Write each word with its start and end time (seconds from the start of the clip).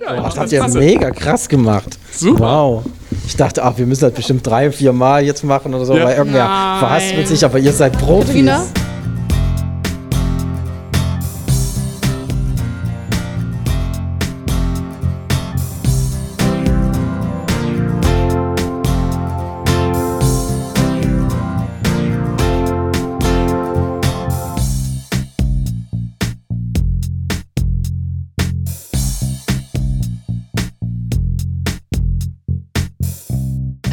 Ja, 0.00 0.20
das 0.20 0.36
habt 0.36 0.52
ihr 0.52 0.68
mega 0.68 1.10
krass 1.10 1.48
gemacht. 1.48 1.98
Super. 2.12 2.40
Wow. 2.40 2.84
Ich 3.26 3.36
dachte, 3.36 3.62
ach, 3.62 3.78
wir 3.78 3.86
müssen 3.86 4.02
das 4.02 4.12
bestimmt 4.12 4.46
drei, 4.46 4.70
vier 4.70 4.92
Mal 4.92 5.24
jetzt 5.24 5.44
machen 5.44 5.72
oder 5.72 5.84
so, 5.84 5.96
ja. 5.96 6.04
weil 6.04 6.16
irgendwer 6.16 6.44
Nein. 6.44 6.78
verhaspelt 6.80 7.28
sich, 7.28 7.44
aber 7.44 7.58
ihr 7.58 7.72
seid 7.72 7.92
Profis. 7.98 8.26
Katharina? 8.26 8.66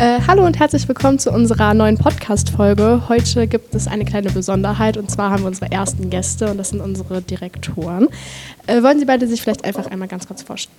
Hallo 0.01 0.47
und 0.47 0.57
herzlich 0.57 0.87
willkommen 0.87 1.19
zu 1.19 1.31
unserer 1.31 1.75
neuen 1.75 1.95
Podcast-Folge. 1.95 3.03
Heute 3.07 3.45
gibt 3.45 3.75
es 3.75 3.87
eine 3.87 4.03
kleine 4.03 4.31
Besonderheit 4.31 4.97
und 4.97 5.11
zwar 5.11 5.29
haben 5.29 5.43
wir 5.43 5.47
unsere 5.47 5.71
ersten 5.71 6.09
Gäste 6.09 6.49
und 6.49 6.57
das 6.57 6.69
sind 6.69 6.81
unsere 6.81 7.21
Direktoren. 7.21 8.07
Äh, 8.65 8.81
wollen 8.81 8.97
Sie 8.97 9.05
beide 9.05 9.27
sich 9.27 9.43
vielleicht 9.43 9.63
einfach 9.63 9.85
einmal 9.85 10.07
ganz 10.07 10.25
kurz 10.25 10.41
vorstellen? 10.41 10.75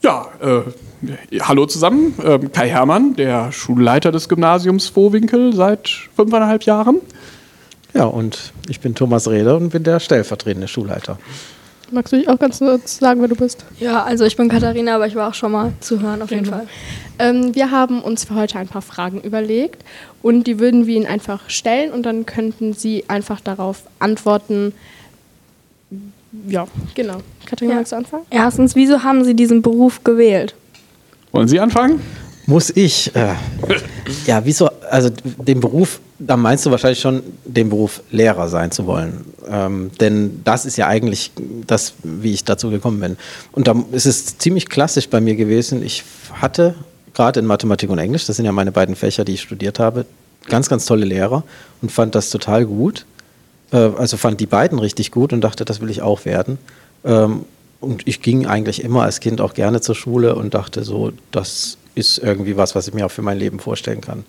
Ja, 0.00 0.28
äh, 0.40 1.40
hallo 1.42 1.66
zusammen. 1.66 2.14
Ähm, 2.24 2.50
Kai 2.52 2.70
Hermann, 2.70 3.16
der 3.16 3.52
Schulleiter 3.52 4.10
des 4.12 4.30
Gymnasiums 4.30 4.88
Vohwinkel 4.88 5.54
seit 5.54 5.90
fünfeinhalb 6.16 6.62
Jahren. 6.62 7.02
Ja, 7.92 8.04
und 8.04 8.54
ich 8.70 8.80
bin 8.80 8.94
Thomas 8.94 9.28
Rede 9.28 9.54
und 9.56 9.68
bin 9.68 9.82
der 9.82 10.00
stellvertretende 10.00 10.68
Schulleiter. 10.68 11.18
Magst 11.92 12.12
du 12.12 12.18
dich 12.18 12.28
auch 12.28 12.38
ganz 12.38 12.58
kurz 12.58 12.98
sagen, 12.98 13.20
wer 13.20 13.28
du 13.28 13.34
bist? 13.34 13.64
Ja, 13.80 14.04
also 14.04 14.24
ich 14.24 14.36
bin 14.36 14.48
Katharina, 14.48 14.94
aber 14.94 15.06
ich 15.06 15.16
war 15.16 15.28
auch 15.28 15.34
schon 15.34 15.52
mal 15.52 15.72
zu 15.80 16.00
hören, 16.00 16.22
auf 16.22 16.30
jeden 16.30 16.44
genau. 16.44 16.58
Fall. 16.58 16.66
Ähm, 17.18 17.54
wir 17.54 17.70
haben 17.70 18.00
uns 18.00 18.24
für 18.24 18.34
heute 18.34 18.58
ein 18.58 18.68
paar 18.68 18.82
Fragen 18.82 19.20
überlegt 19.20 19.82
und 20.22 20.46
die 20.46 20.60
würden 20.60 20.86
wir 20.86 20.96
Ihnen 20.96 21.06
einfach 21.06 21.50
stellen 21.50 21.92
und 21.92 22.04
dann 22.04 22.26
könnten 22.26 22.74
Sie 22.74 23.04
einfach 23.08 23.40
darauf 23.40 23.82
antworten. 23.98 24.72
Ja, 26.46 26.68
genau. 26.94 27.18
Katharina, 27.44 27.74
ja. 27.74 27.78
magst 27.80 27.92
du 27.92 27.96
anfangen? 27.96 28.26
Erstens, 28.30 28.76
wieso 28.76 29.02
haben 29.02 29.24
Sie 29.24 29.34
diesen 29.34 29.60
Beruf 29.60 30.04
gewählt? 30.04 30.54
Wollen 31.32 31.48
Sie 31.48 31.58
anfangen? 31.58 32.00
Muss 32.46 32.70
ich? 32.70 33.14
Äh, 33.16 33.34
ja, 34.26 34.44
wieso? 34.44 34.68
Also 34.90 35.10
den 35.38 35.60
Beruf, 35.60 36.00
da 36.20 36.36
meinst 36.36 36.66
du 36.66 36.70
wahrscheinlich 36.70 37.00
schon, 37.00 37.22
den 37.44 37.70
Beruf 37.70 38.02
Lehrer 38.10 38.48
sein 38.48 38.70
zu 38.70 38.86
wollen. 38.86 39.24
Ähm, 39.48 39.90
denn 40.00 40.42
das 40.44 40.66
ist 40.66 40.76
ja 40.76 40.86
eigentlich 40.86 41.32
das, 41.66 41.94
wie 42.02 42.34
ich 42.34 42.44
dazu 42.44 42.70
gekommen 42.70 43.00
bin. 43.00 43.16
Und 43.52 43.66
da 43.66 43.74
ist 43.90 44.06
es 44.06 44.38
ziemlich 44.38 44.68
klassisch 44.68 45.08
bei 45.08 45.20
mir 45.20 45.34
gewesen. 45.34 45.82
Ich 45.82 46.04
hatte 46.34 46.74
gerade 47.14 47.40
in 47.40 47.46
Mathematik 47.46 47.88
und 47.90 47.98
Englisch, 47.98 48.26
das 48.26 48.36
sind 48.36 48.44
ja 48.44 48.52
meine 48.52 48.70
beiden 48.70 48.96
Fächer, 48.96 49.24
die 49.24 49.34
ich 49.34 49.40
studiert 49.40 49.78
habe, 49.78 50.04
ganz, 50.46 50.68
ganz 50.68 50.84
tolle 50.84 51.06
Lehrer 51.06 51.42
und 51.80 51.90
fand 51.90 52.14
das 52.14 52.28
total 52.28 52.66
gut. 52.66 53.06
Äh, 53.72 53.76
also 53.76 54.18
fand 54.18 54.40
die 54.40 54.46
beiden 54.46 54.78
richtig 54.78 55.10
gut 55.10 55.32
und 55.32 55.40
dachte, 55.40 55.64
das 55.64 55.80
will 55.80 55.90
ich 55.90 56.02
auch 56.02 56.26
werden. 56.26 56.58
Ähm, 57.02 57.46
und 57.80 58.06
ich 58.06 58.20
ging 58.20 58.46
eigentlich 58.46 58.84
immer 58.84 59.04
als 59.04 59.20
Kind 59.20 59.40
auch 59.40 59.54
gerne 59.54 59.80
zur 59.80 59.94
Schule 59.94 60.34
und 60.34 60.52
dachte 60.52 60.84
so, 60.84 61.12
das 61.30 61.78
ist 61.94 62.18
irgendwie 62.18 62.58
was, 62.58 62.74
was 62.74 62.88
ich 62.88 62.94
mir 62.94 63.06
auch 63.06 63.10
für 63.10 63.22
mein 63.22 63.38
Leben 63.38 63.58
vorstellen 63.58 64.02
kann. 64.02 64.24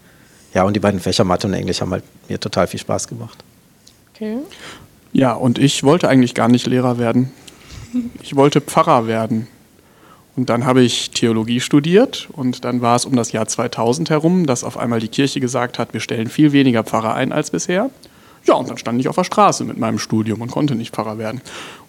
Ja, 0.53 0.63
und 0.63 0.75
die 0.75 0.79
beiden 0.79 0.99
Fächer 0.99 1.23
Mathe 1.23 1.47
und 1.47 1.53
Englisch 1.53 1.81
haben 1.81 1.91
halt 1.91 2.03
mir 2.27 2.39
total 2.39 2.67
viel 2.67 2.79
Spaß 2.79 3.07
gemacht. 3.07 3.43
Okay. 4.13 4.37
Ja, 5.13 5.33
und 5.33 5.57
ich 5.57 5.83
wollte 5.83 6.07
eigentlich 6.09 6.35
gar 6.35 6.47
nicht 6.47 6.67
Lehrer 6.67 6.97
werden. 6.97 7.31
Ich 8.21 8.35
wollte 8.35 8.61
Pfarrer 8.61 9.07
werden. 9.07 9.47
Und 10.35 10.49
dann 10.49 10.65
habe 10.65 10.81
ich 10.81 11.11
Theologie 11.11 11.59
studiert 11.59 12.29
und 12.31 12.63
dann 12.63 12.81
war 12.81 12.95
es 12.95 13.05
um 13.05 13.15
das 13.15 13.33
Jahr 13.33 13.47
2000 13.47 14.09
herum, 14.09 14.45
dass 14.45 14.63
auf 14.63 14.77
einmal 14.77 15.01
die 15.01 15.09
Kirche 15.09 15.41
gesagt 15.41 15.77
hat, 15.77 15.93
wir 15.93 15.99
stellen 15.99 16.29
viel 16.29 16.53
weniger 16.53 16.83
Pfarrer 16.83 17.15
ein 17.15 17.33
als 17.33 17.51
bisher. 17.51 17.89
Ja, 18.45 18.55
und 18.55 18.69
dann 18.69 18.77
stand 18.77 18.99
ich 18.99 19.07
auf 19.07 19.15
der 19.15 19.23
Straße 19.23 19.63
mit 19.65 19.77
meinem 19.77 19.99
Studium 19.99 20.41
und 20.41 20.49
konnte 20.49 20.73
nicht 20.73 20.95
Pfarrer 20.95 21.17
werden. 21.17 21.41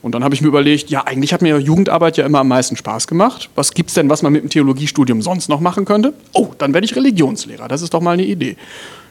Und 0.03 0.15
dann 0.15 0.23
habe 0.23 0.35
ich 0.35 0.43
mir 0.43 0.49
überlegt, 0.49 0.91
ja, 0.91 1.07
eigentlich 1.07 1.33
hat 1.33 1.41
mir 1.41 1.59
Jugendarbeit 1.59 2.19
ja 2.19 2.27
immer 2.27 2.41
am 2.41 2.49
meisten 2.49 2.77
Spaß 2.77 3.07
gemacht. 3.07 3.49
Was 3.55 3.73
gibt 3.73 3.89
es 3.89 3.95
denn, 3.95 4.11
was 4.11 4.23
man 4.23 4.33
mit 4.33 4.43
dem 4.43 4.51
Theologiestudium 4.51 5.23
sonst 5.23 5.49
noch 5.49 5.61
machen 5.61 5.85
könnte? 5.85 6.13
Oh, 6.33 6.49
dann 6.59 6.75
werde 6.75 6.85
ich 6.85 6.95
Religionslehrer. 6.95 7.69
Das 7.69 7.81
ist 7.81 7.95
doch 7.95 8.01
mal 8.01 8.13
eine 8.13 8.25
Idee. 8.25 8.57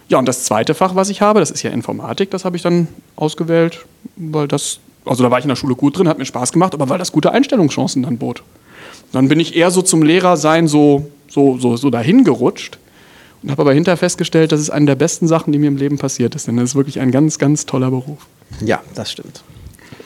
Ja, 0.07 0.19
und 0.19 0.27
das 0.27 0.43
zweite 0.43 0.73
Fach, 0.75 0.93
was 0.93 1.09
ich 1.09 1.21
habe, 1.21 1.39
das 1.39 1.51
ist 1.51 1.63
ja 1.63 1.71
Informatik, 1.71 2.29
das 2.31 2.43
habe 2.43 2.57
ich 2.57 2.61
dann 2.61 2.89
ausgewählt, 3.15 3.85
weil 4.17 4.47
das, 4.47 4.79
also 5.05 5.23
da 5.23 5.31
war 5.31 5.39
ich 5.39 5.45
in 5.45 5.49
der 5.49 5.55
Schule 5.55 5.75
gut 5.75 5.97
drin, 5.97 6.09
hat 6.09 6.17
mir 6.17 6.25
Spaß 6.25 6.51
gemacht, 6.51 6.73
aber 6.73 6.89
weil 6.89 6.99
das 6.99 7.13
gute 7.13 7.31
Einstellungschancen 7.31 8.03
dann 8.03 8.17
bot. 8.17 8.43
Dann 9.13 9.29
bin 9.29 9.39
ich 9.39 9.55
eher 9.55 9.71
so 9.71 9.81
zum 9.81 10.03
Lehrersein 10.03 10.67
so, 10.67 11.09
so, 11.29 11.57
so, 11.57 11.77
so 11.77 11.89
dahin 11.89 12.25
gerutscht 12.25 12.77
und 13.43 13.51
habe 13.51 13.61
aber 13.61 13.73
hinterher 13.73 13.97
festgestellt, 13.97 14.51
das 14.51 14.59
ist 14.59 14.69
eine 14.69 14.85
der 14.85 14.95
besten 14.95 15.27
Sachen, 15.27 15.51
die 15.51 15.59
mir 15.59 15.67
im 15.67 15.77
Leben 15.77 15.97
passiert 15.97 16.35
ist. 16.35 16.47
Denn 16.47 16.57
das 16.57 16.71
ist 16.71 16.75
wirklich 16.75 16.99
ein 16.99 17.11
ganz, 17.11 17.39
ganz 17.39 17.65
toller 17.65 17.89
Beruf. 17.89 18.27
Ja, 18.63 18.81
das 18.95 19.11
stimmt. 19.11 19.43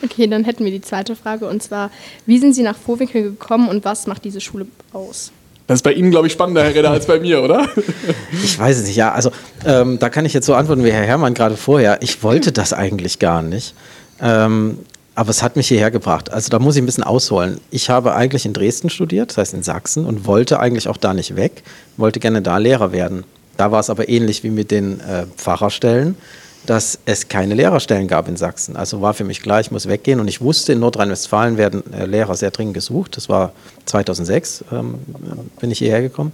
Okay, 0.02 0.26
dann 0.26 0.44
hätten 0.44 0.64
wir 0.64 0.72
die 0.72 0.80
zweite 0.80 1.16
Frage 1.16 1.48
und 1.48 1.62
zwar, 1.62 1.90
wie 2.26 2.38
sind 2.38 2.54
Sie 2.54 2.62
nach 2.62 2.76
Vorwinkel 2.76 3.22
gekommen 3.22 3.68
und 3.68 3.84
was 3.84 4.06
macht 4.06 4.24
diese 4.24 4.40
Schule 4.40 4.66
aus? 4.92 5.32
Das 5.66 5.78
ist 5.78 5.82
bei 5.82 5.92
Ihnen, 5.92 6.10
glaube 6.10 6.28
ich, 6.28 6.32
spannender, 6.32 6.62
Herr 6.62 6.74
Redder, 6.74 6.90
als 6.90 7.06
bei 7.06 7.18
mir, 7.18 7.42
oder? 7.42 7.68
Ich 8.44 8.58
weiß 8.58 8.78
es 8.78 8.86
nicht, 8.86 8.96
ja. 8.96 9.12
Also, 9.12 9.32
ähm, 9.64 9.98
da 9.98 10.10
kann 10.10 10.24
ich 10.24 10.32
jetzt 10.32 10.46
so 10.46 10.54
antworten 10.54 10.84
wie 10.84 10.92
Herr 10.92 11.02
Herrmann 11.04 11.34
gerade 11.34 11.56
vorher. 11.56 12.02
Ich 12.02 12.22
wollte 12.22 12.52
das 12.52 12.72
eigentlich 12.72 13.18
gar 13.18 13.42
nicht. 13.42 13.74
Ähm, 14.20 14.78
aber 15.16 15.30
es 15.30 15.42
hat 15.42 15.56
mich 15.56 15.68
hierher 15.68 15.90
gebracht. 15.90 16.30
Also 16.30 16.50
da 16.50 16.58
muss 16.58 16.76
ich 16.76 16.82
ein 16.82 16.86
bisschen 16.86 17.02
ausholen. 17.02 17.58
Ich 17.70 17.88
habe 17.88 18.14
eigentlich 18.14 18.44
in 18.44 18.52
Dresden 18.52 18.90
studiert, 18.90 19.30
das 19.30 19.38
heißt 19.38 19.54
in 19.54 19.62
Sachsen, 19.62 20.04
und 20.04 20.26
wollte 20.26 20.60
eigentlich 20.60 20.88
auch 20.88 20.98
da 20.98 21.14
nicht 21.14 21.36
weg, 21.36 21.62
wollte 21.96 22.20
gerne 22.20 22.42
da 22.42 22.58
Lehrer 22.58 22.92
werden. 22.92 23.24
Da 23.56 23.72
war 23.72 23.80
es 23.80 23.88
aber 23.88 24.10
ähnlich 24.10 24.44
wie 24.44 24.50
mit 24.50 24.70
den 24.70 25.00
äh, 25.00 25.24
Pfarrerstellen, 25.36 26.16
dass 26.66 26.98
es 27.06 27.28
keine 27.28 27.54
Lehrerstellen 27.54 28.08
gab 28.08 28.28
in 28.28 28.36
Sachsen. 28.36 28.76
Also 28.76 29.00
war 29.00 29.14
für 29.14 29.24
mich 29.24 29.40
klar, 29.40 29.60
ich 29.60 29.70
muss 29.70 29.88
weggehen. 29.88 30.20
Und 30.20 30.28
ich 30.28 30.42
wusste, 30.42 30.74
in 30.74 30.80
Nordrhein-Westfalen 30.80 31.56
werden 31.56 31.82
äh, 31.94 32.04
Lehrer 32.04 32.34
sehr 32.34 32.50
dringend 32.50 32.74
gesucht. 32.74 33.16
Das 33.16 33.30
war 33.30 33.52
2006, 33.86 34.64
ähm, 34.70 34.96
bin 35.58 35.70
ich 35.70 35.78
hierher 35.78 36.02
gekommen. 36.02 36.32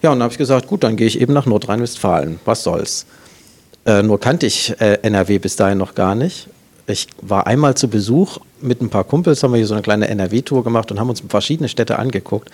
Ja, 0.00 0.10
und 0.10 0.18
dann 0.18 0.24
habe 0.24 0.32
ich 0.32 0.38
gesagt, 0.38 0.68
gut, 0.68 0.84
dann 0.84 0.94
gehe 0.94 1.08
ich 1.08 1.20
eben 1.20 1.32
nach 1.32 1.46
Nordrhein-Westfalen. 1.46 2.38
Was 2.44 2.62
soll's? 2.62 3.04
Äh, 3.84 4.04
nur 4.04 4.20
kannte 4.20 4.46
ich 4.46 4.80
äh, 4.80 5.00
NRW 5.02 5.38
bis 5.38 5.56
dahin 5.56 5.78
noch 5.78 5.96
gar 5.96 6.14
nicht 6.14 6.48
ich 6.86 7.08
war 7.20 7.46
einmal 7.46 7.76
zu 7.76 7.88
Besuch 7.88 8.38
mit 8.60 8.80
ein 8.80 8.90
paar 8.90 9.04
Kumpels, 9.04 9.42
haben 9.42 9.52
wir 9.52 9.58
hier 9.58 9.66
so 9.66 9.74
eine 9.74 9.82
kleine 9.82 10.08
NRW-Tour 10.08 10.64
gemacht 10.64 10.90
und 10.90 11.00
haben 11.00 11.10
uns 11.10 11.22
verschiedene 11.28 11.68
Städte 11.68 11.98
angeguckt. 11.98 12.50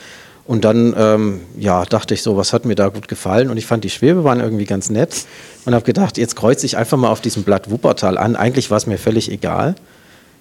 Und 0.46 0.64
dann 0.64 0.94
ähm, 0.96 1.40
ja, 1.58 1.84
dachte 1.84 2.14
ich 2.14 2.22
so, 2.22 2.38
was 2.38 2.54
hat 2.54 2.64
mir 2.64 2.74
da 2.74 2.88
gut 2.88 3.06
gefallen? 3.06 3.50
Und 3.50 3.58
ich 3.58 3.66
fand 3.66 3.84
die 3.84 3.90
Schwebebahn 3.90 4.40
irgendwie 4.40 4.64
ganz 4.64 4.88
nett 4.88 5.26
und 5.66 5.74
habe 5.74 5.84
gedacht, 5.84 6.16
jetzt 6.16 6.36
kreuze 6.36 6.64
ich 6.64 6.78
einfach 6.78 6.96
mal 6.96 7.10
auf 7.10 7.20
diesem 7.20 7.42
Blatt 7.42 7.70
Wuppertal 7.70 8.16
an. 8.16 8.34
Eigentlich 8.34 8.70
war 8.70 8.78
es 8.78 8.86
mir 8.86 8.96
völlig 8.96 9.30
egal. 9.30 9.74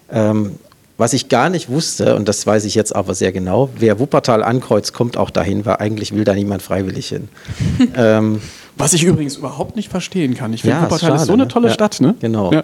Ähm, 0.10 0.54
was 0.98 1.12
ich 1.12 1.28
gar 1.28 1.50
nicht 1.50 1.70
wusste, 1.70 2.16
und 2.16 2.28
das 2.30 2.48
weiß 2.48 2.64
ich 2.64 2.74
jetzt 2.74 2.96
aber 2.96 3.14
sehr 3.14 3.34
genau, 3.34 3.70
wer 3.78 4.00
Wuppertal 4.00 4.44
ankreuzt, 4.44 4.94
kommt 4.94 5.18
auch 5.18 5.30
dahin, 5.30 5.66
weil 5.66 5.76
eigentlich 5.76 6.16
will 6.16 6.24
da 6.24 6.34
niemand 6.34 6.62
freiwillig 6.62 7.10
hin. 7.10 7.28
ähm, 7.96 8.42
was 8.78 8.94
ich 8.94 9.04
übrigens 9.04 9.38
überhaupt 9.38 9.76
nicht 9.76 9.90
verstehen 9.90 10.36
kann. 10.36 10.54
Ich 10.54 10.62
finde, 10.62 10.78
ja, 10.78 10.84
Wuppertal 10.84 10.98
ist, 10.98 11.02
schade, 11.02 11.22
ist, 11.22 11.28
so 11.28 11.34
eine 11.34 11.44
ne? 11.44 11.48
tolle 11.48 11.68
ja, 11.70 11.74
Stadt. 11.74 12.00
Ne? 12.00 12.16
Genau. 12.20 12.52
Ja. 12.52 12.64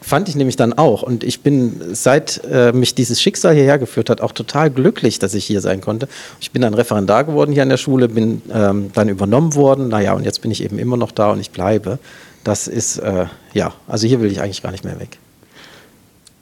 Fand 0.00 0.28
ich 0.28 0.36
nämlich 0.36 0.56
dann 0.56 0.72
auch. 0.72 1.02
Und 1.02 1.24
ich 1.24 1.40
bin, 1.40 1.80
seit 1.92 2.42
äh, 2.50 2.72
mich 2.72 2.94
dieses 2.94 3.20
Schicksal 3.20 3.54
hierher 3.54 3.78
geführt 3.78 4.10
hat, 4.10 4.20
auch 4.20 4.32
total 4.32 4.70
glücklich, 4.70 5.18
dass 5.18 5.34
ich 5.34 5.44
hier 5.44 5.60
sein 5.60 5.80
konnte. 5.80 6.08
Ich 6.40 6.52
bin 6.52 6.62
dann 6.62 6.74
Referendar 6.74 7.24
geworden 7.24 7.52
hier 7.52 7.62
an 7.62 7.68
der 7.68 7.78
Schule, 7.78 8.08
bin 8.08 8.42
ähm, 8.52 8.90
dann 8.94 9.08
übernommen 9.08 9.54
worden. 9.54 9.88
Naja, 9.88 10.12
und 10.12 10.24
jetzt 10.24 10.40
bin 10.42 10.50
ich 10.50 10.62
eben 10.62 10.78
immer 10.78 10.96
noch 10.96 11.10
da 11.10 11.32
und 11.32 11.40
ich 11.40 11.50
bleibe. 11.50 11.98
Das 12.44 12.68
ist, 12.68 12.98
äh, 12.98 13.26
ja, 13.52 13.72
also 13.88 14.06
hier 14.06 14.20
will 14.20 14.30
ich 14.30 14.40
eigentlich 14.40 14.62
gar 14.62 14.72
nicht 14.72 14.84
mehr 14.84 15.00
weg. 15.00 15.18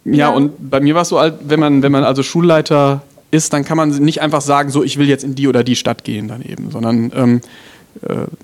Ja, 0.04 0.28
und 0.30 0.70
bei 0.70 0.80
mir 0.80 0.94
war 0.94 1.02
es 1.02 1.08
so, 1.08 1.20
wenn 1.40 1.60
man, 1.60 1.82
wenn 1.82 1.92
man 1.92 2.04
also 2.04 2.22
Schulleiter 2.22 3.02
ist, 3.30 3.52
dann 3.52 3.64
kann 3.64 3.76
man 3.76 3.90
nicht 3.90 4.20
einfach 4.20 4.40
sagen, 4.40 4.70
so, 4.70 4.82
ich 4.82 4.98
will 4.98 5.08
jetzt 5.08 5.24
in 5.24 5.34
die 5.34 5.48
oder 5.48 5.64
die 5.64 5.76
Stadt 5.76 6.04
gehen 6.04 6.28
dann 6.28 6.42
eben, 6.42 6.70
sondern 6.70 7.12
ähm, 7.14 7.36
äh, 7.36 7.40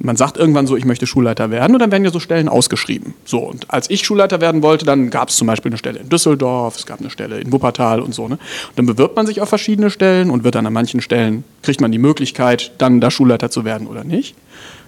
man 0.00 0.16
sagt 0.16 0.36
irgendwann 0.36 0.66
so, 0.66 0.76
ich 0.76 0.84
möchte 0.84 1.06
Schulleiter 1.06 1.50
werden 1.50 1.74
und 1.74 1.80
dann 1.80 1.92
werden 1.92 2.04
ja 2.04 2.10
so 2.10 2.20
Stellen 2.20 2.48
ausgeschrieben. 2.48 3.14
So, 3.24 3.38
und 3.38 3.70
als 3.70 3.90
ich 3.90 4.04
Schulleiter 4.04 4.40
werden 4.40 4.62
wollte, 4.62 4.84
dann 4.84 5.10
gab 5.10 5.28
es 5.28 5.36
zum 5.36 5.46
Beispiel 5.46 5.70
eine 5.70 5.78
Stelle 5.78 6.00
in 6.00 6.08
Düsseldorf, 6.08 6.76
es 6.76 6.86
gab 6.86 7.00
eine 7.00 7.10
Stelle 7.10 7.40
in 7.40 7.52
Wuppertal 7.52 8.00
und 8.00 8.14
so. 8.14 8.28
Ne? 8.28 8.34
Und 8.34 8.76
dann 8.76 8.86
bewirbt 8.86 9.16
man 9.16 9.26
sich 9.26 9.40
auf 9.40 9.48
verschiedene 9.48 9.90
Stellen 9.90 10.30
und 10.30 10.44
wird 10.44 10.54
dann 10.54 10.66
an 10.66 10.72
manchen 10.72 11.00
Stellen, 11.00 11.44
kriegt 11.62 11.80
man 11.80 11.92
die 11.92 11.98
Möglichkeit, 11.98 12.72
dann 12.78 13.00
da 13.00 13.10
Schulleiter 13.10 13.50
zu 13.50 13.64
werden 13.64 13.86
oder 13.86 14.04
nicht. 14.04 14.34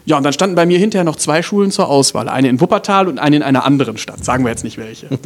Ja, 0.05 0.17
und 0.17 0.23
dann 0.23 0.33
standen 0.33 0.55
bei 0.55 0.67
mir 0.67 0.79
hinterher 0.79 1.05
noch 1.05 1.17
zwei 1.17 1.43
Schulen 1.43 1.71
zur 1.73 1.89
Auswahl. 1.89 2.29
Eine 2.29 2.49
in 2.49 2.61
Wuppertal 2.61 3.09
und 3.09 3.19
eine 3.19 3.37
in 3.37 3.43
einer 3.43 3.65
anderen 3.65 3.99
Stadt. 3.99 4.25
Sagen 4.25 4.45
wir 4.45 4.51
jetzt 4.51 4.65
nicht 4.65 4.79
welche. 4.79 5.09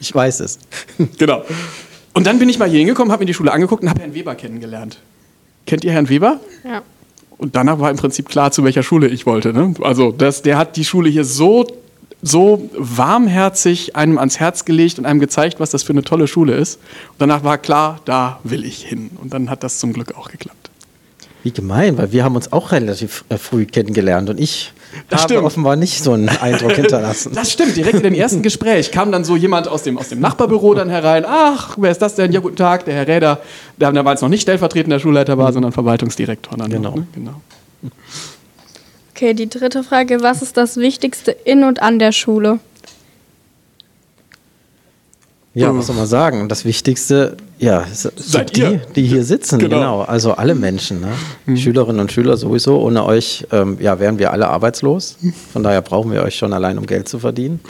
Ich 0.00 0.14
weiß 0.14 0.38
es. 0.38 0.60
genau. 1.18 1.42
Und 2.14 2.28
dann 2.28 2.38
bin 2.38 2.48
ich 2.48 2.60
mal 2.60 2.68
hier 2.68 2.78
hingekommen, 2.78 3.10
habe 3.10 3.22
mir 3.22 3.26
die 3.26 3.34
Schule 3.34 3.50
angeguckt 3.50 3.82
und 3.82 3.90
habe 3.90 4.00
Herrn 4.00 4.14
Weber 4.14 4.36
kennengelernt. 4.36 4.98
Kennt 5.66 5.82
ihr 5.82 5.90
Herrn 5.90 6.08
Weber? 6.08 6.38
Ja. 6.64 6.82
Und 7.38 7.56
danach 7.56 7.78
war 7.78 7.90
im 7.90 7.96
Prinzip 7.96 8.28
klar, 8.28 8.50
zu 8.50 8.64
welcher 8.64 8.82
Schule 8.82 9.08
ich 9.08 9.24
wollte. 9.24 9.52
Ne? 9.52 9.74
Also 9.80 10.12
das, 10.12 10.42
der 10.42 10.58
hat 10.58 10.76
die 10.76 10.84
Schule 10.84 11.08
hier 11.08 11.24
so 11.24 11.66
so 12.20 12.68
warmherzig 12.76 13.94
einem 13.94 14.18
ans 14.18 14.40
Herz 14.40 14.64
gelegt 14.64 14.98
und 14.98 15.06
einem 15.06 15.20
gezeigt, 15.20 15.60
was 15.60 15.70
das 15.70 15.84
für 15.84 15.92
eine 15.92 16.02
tolle 16.02 16.26
Schule 16.26 16.56
ist. 16.56 16.80
Und 17.10 17.20
danach 17.20 17.44
war 17.44 17.58
klar, 17.58 18.00
da 18.04 18.40
will 18.42 18.64
ich 18.64 18.84
hin. 18.84 19.10
Und 19.22 19.32
dann 19.32 19.50
hat 19.50 19.62
das 19.62 19.78
zum 19.78 19.92
Glück 19.92 20.16
auch 20.16 20.28
geklappt. 20.28 20.67
Wie 21.48 21.52
gemein, 21.52 21.96
weil 21.96 22.12
wir 22.12 22.24
haben 22.24 22.36
uns 22.36 22.52
auch 22.52 22.72
relativ 22.72 23.24
äh, 23.30 23.38
früh 23.38 23.64
kennengelernt 23.64 24.28
und 24.28 24.38
ich 24.38 24.70
Das 25.08 25.22
habe 25.22 25.32
stimmt. 25.32 25.46
offenbar 25.46 25.76
nicht 25.76 26.02
so 26.04 26.12
einen 26.12 26.28
Eindruck 26.28 26.72
hinterlassen. 26.76 27.32
Das 27.34 27.50
stimmt, 27.50 27.74
direkt 27.74 27.94
in 27.94 28.02
dem 28.02 28.12
ersten 28.12 28.42
Gespräch 28.42 28.90
kam 28.92 29.10
dann 29.12 29.24
so 29.24 29.34
jemand 29.34 29.66
aus 29.66 29.82
dem, 29.82 29.96
aus 29.96 30.10
dem 30.10 30.20
Nachbarbüro 30.20 30.74
dann 30.74 30.90
herein. 30.90 31.24
Ach, 31.26 31.76
wer 31.80 31.90
ist 31.90 32.02
das 32.02 32.16
denn? 32.16 32.32
Ja, 32.32 32.40
guten 32.40 32.56
Tag, 32.56 32.84
der 32.84 32.92
Herr 32.96 33.08
Räder, 33.08 33.40
der 33.78 33.92
damals 33.92 34.20
noch 34.20 34.28
nicht 34.28 34.42
stellvertretender 34.42 35.00
Schulleiter 35.00 35.38
war, 35.38 35.50
sondern 35.54 35.72
Verwaltungsdirektor. 35.72 36.58
Dann 36.58 36.68
Genau. 36.70 36.90
Noch, 36.90 36.96
ne? 36.96 37.06
genau. 37.14 37.40
Okay, 39.14 39.32
die 39.32 39.48
dritte 39.48 39.82
Frage. 39.84 40.20
Was 40.20 40.42
ist 40.42 40.58
das 40.58 40.76
Wichtigste 40.76 41.30
in 41.30 41.64
und 41.64 41.80
an 41.80 41.98
der 41.98 42.12
Schule? 42.12 42.60
Ja, 45.54 45.74
was 45.74 45.86
soll 45.88 45.96
man 45.96 46.06
sagen? 46.06 46.40
Und 46.40 46.50
das 46.50 46.64
Wichtigste, 46.64 47.36
ja, 47.58 47.84
Seid 47.92 48.12
sind 48.16 48.56
die, 48.56 48.60
ihr. 48.60 48.80
die 48.94 49.06
hier 49.06 49.24
sitzen, 49.24 49.58
Genau. 49.58 49.76
genau. 49.76 50.00
Also 50.02 50.34
alle 50.34 50.54
Menschen, 50.54 51.00
ne? 51.00 51.56
Schülerinnen 51.56 52.00
und 52.00 52.12
Schüler 52.12 52.36
sowieso. 52.36 52.80
Ohne 52.80 53.04
euch 53.04 53.46
ähm, 53.50 53.76
ja, 53.80 53.98
wären 53.98 54.18
wir 54.18 54.30
alle 54.32 54.48
arbeitslos. 54.48 55.16
Von 55.52 55.62
daher 55.64 55.82
brauchen 55.82 56.12
wir 56.12 56.22
euch 56.22 56.36
schon 56.36 56.52
allein, 56.52 56.78
um 56.78 56.86
Geld 56.86 57.08
zu 57.08 57.18
verdienen. 57.18 57.60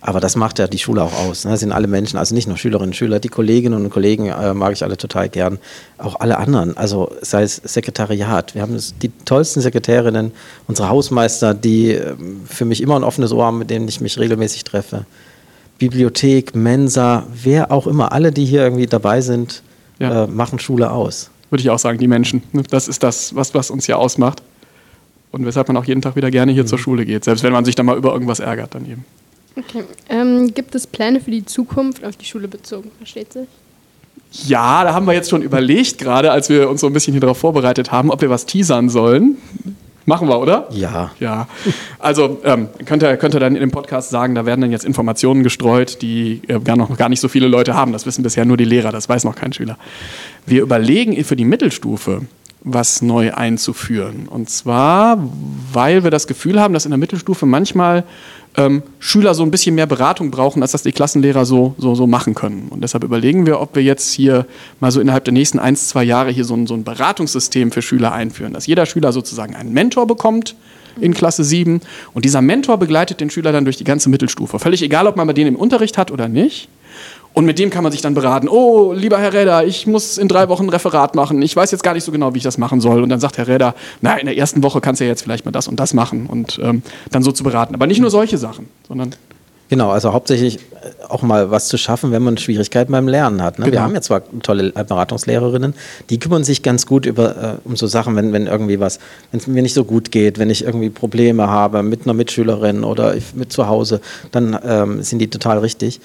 Aber 0.00 0.18
das 0.20 0.34
macht 0.36 0.58
ja 0.58 0.66
die 0.66 0.78
Schule 0.78 1.02
auch 1.02 1.12
aus. 1.28 1.44
Ne? 1.44 1.50
Das 1.52 1.60
sind 1.60 1.70
alle 1.70 1.86
Menschen, 1.86 2.18
also 2.18 2.34
nicht 2.34 2.48
nur 2.48 2.56
Schülerinnen 2.56 2.90
und 2.90 2.96
Schüler, 2.96 3.20
die 3.20 3.28
Kolleginnen 3.28 3.84
und 3.84 3.90
Kollegen 3.90 4.26
äh, 4.26 4.52
mag 4.54 4.72
ich 4.72 4.82
alle 4.82 4.96
total 4.96 5.28
gern. 5.28 5.58
Auch 5.98 6.18
alle 6.18 6.38
anderen, 6.38 6.76
also 6.76 7.12
sei 7.20 7.42
es 7.44 7.56
Sekretariat. 7.56 8.54
Wir 8.56 8.62
haben 8.62 8.76
die 9.02 9.10
tollsten 9.24 9.60
Sekretärinnen, 9.60 10.32
unsere 10.66 10.88
Hausmeister, 10.88 11.54
die 11.54 11.90
ähm, 11.92 12.40
für 12.46 12.64
mich 12.64 12.80
immer 12.80 12.96
ein 12.96 13.04
offenes 13.04 13.32
Ohr 13.32 13.44
haben, 13.44 13.58
mit 13.58 13.70
denen 13.70 13.86
ich 13.86 14.00
mich 14.00 14.18
regelmäßig 14.18 14.64
treffe. 14.64 15.04
Bibliothek, 15.82 16.54
Mensa, 16.54 17.26
wer 17.42 17.72
auch 17.72 17.88
immer, 17.88 18.12
alle, 18.12 18.30
die 18.30 18.44
hier 18.44 18.62
irgendwie 18.62 18.86
dabei 18.86 19.20
sind, 19.20 19.64
Ja. 19.98 20.24
äh, 20.24 20.26
machen 20.28 20.60
Schule 20.60 20.92
aus. 20.92 21.28
Würde 21.50 21.60
ich 21.62 21.70
auch 21.70 21.78
sagen, 21.80 21.98
die 21.98 22.06
Menschen. 22.06 22.44
ne? 22.52 22.62
Das 22.70 22.86
ist 22.86 23.02
das, 23.02 23.34
was, 23.34 23.52
was 23.52 23.68
uns 23.68 23.86
hier 23.86 23.98
ausmacht. 23.98 24.42
Und 25.32 25.44
weshalb 25.44 25.66
man 25.66 25.76
auch 25.76 25.84
jeden 25.84 26.00
Tag 26.00 26.14
wieder 26.14 26.30
gerne 26.30 26.52
hier 26.52 26.66
zur 26.66 26.78
Schule 26.78 27.04
geht. 27.04 27.24
Selbst 27.24 27.42
wenn 27.42 27.52
man 27.52 27.64
sich 27.64 27.74
dann 27.74 27.86
mal 27.86 27.96
über 27.96 28.12
irgendwas 28.12 28.38
ärgert, 28.38 28.76
dann 28.76 28.86
eben. 28.86 29.04
Okay. 29.56 29.82
Ähm, 30.08 30.54
gibt 30.54 30.74
es 30.76 30.86
Pläne 30.86 31.20
für 31.20 31.32
die 31.32 31.44
Zukunft 31.44 32.04
auf 32.04 32.16
die 32.16 32.26
Schule 32.26 32.46
bezogen? 32.46 32.92
Versteht 32.98 33.32
sich? 33.32 33.48
Ja, 34.46 34.84
da 34.84 34.94
haben 34.94 35.06
wir 35.06 35.14
jetzt 35.14 35.30
schon 35.30 35.42
überlegt, 35.42 35.98
gerade 35.98 36.30
als 36.30 36.48
wir 36.48 36.70
uns 36.70 36.80
so 36.80 36.86
ein 36.86 36.92
bisschen 36.92 37.12
hier 37.12 37.20
darauf 37.20 37.38
vorbereitet 37.38 37.90
haben, 37.90 38.10
ob 38.12 38.20
wir 38.22 38.30
was 38.30 38.46
teasern 38.46 38.88
sollen. 38.88 39.36
Machen 40.04 40.28
wir, 40.28 40.40
oder? 40.40 40.68
Ja. 40.70 41.12
Ja, 41.20 41.46
also 41.98 42.40
ähm, 42.44 42.68
könnt, 42.84 43.02
ihr, 43.02 43.16
könnt 43.16 43.34
ihr 43.34 43.40
dann 43.40 43.54
in 43.54 43.60
dem 43.60 43.70
Podcast 43.70 44.10
sagen, 44.10 44.34
da 44.34 44.46
werden 44.46 44.60
dann 44.60 44.72
jetzt 44.72 44.84
Informationen 44.84 45.42
gestreut, 45.42 46.02
die 46.02 46.42
äh, 46.48 46.58
gar 46.60 46.76
noch 46.76 46.96
gar 46.96 47.08
nicht 47.08 47.20
so 47.20 47.28
viele 47.28 47.48
Leute 47.48 47.74
haben. 47.74 47.92
Das 47.92 48.06
wissen 48.06 48.22
bisher 48.22 48.44
nur 48.44 48.56
die 48.56 48.64
Lehrer, 48.64 48.90
das 48.90 49.08
weiß 49.08 49.24
noch 49.24 49.36
kein 49.36 49.52
Schüler. 49.52 49.78
Wir 50.46 50.62
überlegen 50.62 51.22
für 51.24 51.36
die 51.36 51.44
Mittelstufe 51.44 52.22
was 52.64 53.02
neu 53.02 53.34
einzuführen. 53.34 54.28
Und 54.28 54.48
zwar, 54.48 55.18
weil 55.72 56.04
wir 56.04 56.10
das 56.10 56.26
Gefühl 56.26 56.60
haben, 56.60 56.74
dass 56.74 56.84
in 56.84 56.90
der 56.90 56.98
Mittelstufe 56.98 57.46
manchmal 57.46 58.04
ähm, 58.56 58.82
Schüler 58.98 59.34
so 59.34 59.42
ein 59.42 59.50
bisschen 59.50 59.74
mehr 59.74 59.86
Beratung 59.86 60.30
brauchen, 60.30 60.62
als 60.62 60.72
das 60.72 60.82
die 60.82 60.92
Klassenlehrer 60.92 61.44
so, 61.44 61.74
so, 61.78 61.94
so 61.94 62.06
machen 62.06 62.34
können. 62.34 62.68
Und 62.70 62.82
deshalb 62.82 63.02
überlegen 63.04 63.46
wir, 63.46 63.60
ob 63.60 63.74
wir 63.74 63.82
jetzt 63.82 64.12
hier 64.12 64.46
mal 64.80 64.90
so 64.90 65.00
innerhalb 65.00 65.24
der 65.24 65.32
nächsten 65.32 65.58
ein, 65.58 65.74
zwei 65.76 66.04
Jahre 66.04 66.30
hier 66.30 66.44
so 66.44 66.54
ein, 66.54 66.66
so 66.66 66.74
ein 66.74 66.84
Beratungssystem 66.84 67.72
für 67.72 67.82
Schüler 67.82 68.12
einführen, 68.12 68.52
dass 68.52 68.66
jeder 68.66 68.86
Schüler 68.86 69.12
sozusagen 69.12 69.56
einen 69.56 69.72
Mentor 69.72 70.06
bekommt 70.06 70.54
in 71.00 71.14
Klasse 71.14 71.42
7 71.42 71.80
und 72.12 72.24
dieser 72.24 72.42
Mentor 72.42 72.78
begleitet 72.78 73.20
den 73.20 73.30
Schüler 73.30 73.52
dann 73.52 73.64
durch 73.64 73.78
die 73.78 73.84
ganze 73.84 74.10
Mittelstufe. 74.10 74.58
Völlig 74.58 74.82
egal, 74.82 75.06
ob 75.06 75.16
man 75.16 75.26
bei 75.26 75.32
denen 75.32 75.54
im 75.54 75.56
Unterricht 75.56 75.96
hat 75.96 76.10
oder 76.10 76.28
nicht. 76.28 76.68
Und 77.34 77.46
mit 77.46 77.58
dem 77.58 77.70
kann 77.70 77.82
man 77.82 77.92
sich 77.92 78.02
dann 78.02 78.14
beraten. 78.14 78.48
Oh, 78.48 78.92
lieber 78.92 79.18
Herr 79.18 79.32
Räder, 79.32 79.64
ich 79.64 79.86
muss 79.86 80.18
in 80.18 80.28
drei 80.28 80.48
Wochen 80.48 80.64
ein 80.64 80.68
Referat 80.68 81.14
machen. 81.14 81.40
Ich 81.40 81.56
weiß 81.56 81.70
jetzt 81.70 81.82
gar 81.82 81.94
nicht 81.94 82.04
so 82.04 82.12
genau, 82.12 82.34
wie 82.34 82.38
ich 82.38 82.44
das 82.44 82.58
machen 82.58 82.80
soll. 82.80 83.02
Und 83.02 83.08
dann 83.08 83.20
sagt 83.20 83.38
Herr 83.38 83.48
Räder, 83.48 83.74
na, 84.02 84.16
in 84.18 84.26
der 84.26 84.36
ersten 84.36 84.62
Woche 84.62 84.80
kannst 84.80 85.00
du 85.00 85.04
ja 85.04 85.10
jetzt 85.10 85.22
vielleicht 85.22 85.44
mal 85.44 85.52
das 85.52 85.66
und 85.66 85.80
das 85.80 85.94
machen 85.94 86.26
und 86.26 86.60
ähm, 86.62 86.82
dann 87.10 87.22
so 87.22 87.32
zu 87.32 87.42
beraten. 87.42 87.74
Aber 87.74 87.86
nicht 87.86 88.00
nur 88.00 88.10
solche 88.10 88.38
Sachen, 88.38 88.68
sondern 88.86 89.14
Genau, 89.72 89.88
also 89.88 90.12
hauptsächlich 90.12 90.56
äh, 90.58 90.60
auch 91.08 91.22
mal 91.22 91.50
was 91.50 91.68
zu 91.68 91.78
schaffen, 91.78 92.12
wenn 92.12 92.22
man 92.22 92.36
Schwierigkeiten 92.36 92.92
beim 92.92 93.08
Lernen 93.08 93.42
hat. 93.42 93.58
Ne? 93.58 93.64
Wir 93.64 93.72
Genau. 93.72 93.84
haben 93.84 93.94
ja 93.94 94.02
zwar 94.02 94.20
tolle 94.42 94.70
Beratungslehrerinnen, 94.70 95.72
die 96.10 96.18
kümmern 96.18 96.44
sich 96.44 96.62
ganz 96.62 96.84
gut 96.84 97.06
über, 97.06 97.30
äh, 97.42 97.54
um 97.64 97.74
so 97.76 97.86
Sachen, 97.86 98.14
wenn, 98.14 98.34
wenn 98.34 98.48
irgendwie 98.48 98.80
was, 98.80 98.98
wenn 99.30 99.40
es 99.40 99.46
mir 99.46 99.62
nicht 99.62 99.72
so 99.72 99.84
gut 99.84 100.10
geht, 100.12 100.38
wenn 100.38 100.50
ich 100.50 100.66
irgendwie 100.66 100.90
Probleme 100.90 101.48
habe 101.48 101.82
mit 101.82 102.02
einer 102.02 102.12
Mitschülerin 102.12 102.84
oder 102.84 103.14
mit 103.34 103.50
zu 103.50 103.66
Hause, 103.66 104.02
dann 104.30 104.58
ähm, 104.62 105.02
sind 105.02 105.20
die 105.20 105.28
total 105.30 105.56
richtig. 105.60 106.02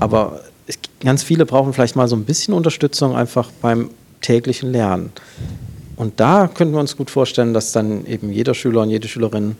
Aber 0.00 0.40
es, 0.68 0.78
ganz 1.00 1.22
viele 1.22 1.46
brauchen 1.46 1.72
vielleicht 1.72 1.96
mal 1.96 2.06
so 2.06 2.14
ein 2.14 2.24
bisschen 2.24 2.54
Unterstützung 2.54 3.16
einfach 3.16 3.50
beim 3.60 3.90
täglichen 4.20 4.70
Lernen. 4.70 5.12
Und 5.96 6.20
da 6.20 6.46
könnten 6.46 6.74
wir 6.74 6.80
uns 6.80 6.96
gut 6.96 7.10
vorstellen, 7.10 7.54
dass 7.54 7.72
dann 7.72 8.06
eben 8.06 8.30
jeder 8.30 8.54
Schüler 8.54 8.82
und 8.82 8.90
jede 8.90 9.08
Schülerin 9.08 9.56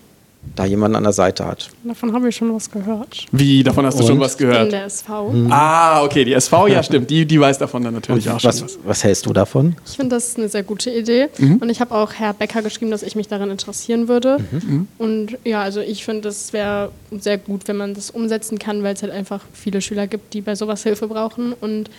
da 0.56 0.64
jemanden 0.64 0.96
an 0.96 1.02
der 1.02 1.12
Seite 1.12 1.44
hat. 1.46 1.68
Davon 1.84 2.12
habe 2.12 2.28
ich 2.28 2.36
schon 2.36 2.52
was 2.54 2.70
gehört. 2.70 3.26
wie, 3.32 3.62
davon 3.62 3.84
hast 3.84 3.98
du 3.98 4.02
schon 4.02 4.12
Und? 4.14 4.20
was 4.20 4.34
In 4.34 4.38
gehört. 4.48 4.72
der 4.72 4.84
SV. 4.86 5.32
Ah, 5.50 6.02
okay, 6.02 6.24
die 6.24 6.32
SV, 6.32 6.68
ja 6.68 6.82
stimmt, 6.82 7.10
die, 7.10 7.26
die 7.26 7.38
weiß 7.40 7.58
davon 7.58 7.82
dann 7.84 7.94
natürlich 7.94 8.28
auch 8.30 8.40
schon 8.40 8.48
Was, 8.48 8.62
was. 8.62 8.78
was 8.84 9.04
hältst 9.04 9.26
du 9.26 9.32
davon? 9.32 9.76
Ich 9.86 9.96
finde, 9.96 10.16
das 10.16 10.28
ist 10.28 10.38
eine 10.38 10.48
sehr 10.48 10.62
gute 10.62 10.90
Idee. 10.90 11.28
Mhm. 11.38 11.56
Und 11.56 11.68
ich 11.70 11.80
habe 11.80 11.94
auch 11.94 12.12
Herr 12.14 12.32
Becker 12.32 12.62
geschrieben, 12.62 12.90
dass 12.90 13.02
ich 13.02 13.14
mich 13.14 13.28
daran 13.28 13.50
interessieren 13.50 14.08
würde. 14.08 14.38
Mhm. 14.50 14.88
Und 14.98 15.38
ja, 15.44 15.60
also 15.62 15.80
ich 15.80 16.04
finde, 16.04 16.22
das 16.22 16.52
wäre 16.52 16.90
sehr 17.12 17.38
gut, 17.38 17.68
wenn 17.68 17.76
man 17.76 17.94
das 17.94 18.10
umsetzen 18.10 18.58
kann, 18.58 18.82
weil 18.82 18.94
es 18.94 19.02
halt 19.02 19.12
einfach 19.12 19.42
viele 19.52 19.80
Schüler 19.80 20.06
gibt, 20.06 20.34
die 20.34 20.40
bei 20.40 20.54
sowas 20.54 20.82
Hilfe 20.82 21.08
brauchen. 21.08 21.52
Und 21.52 21.90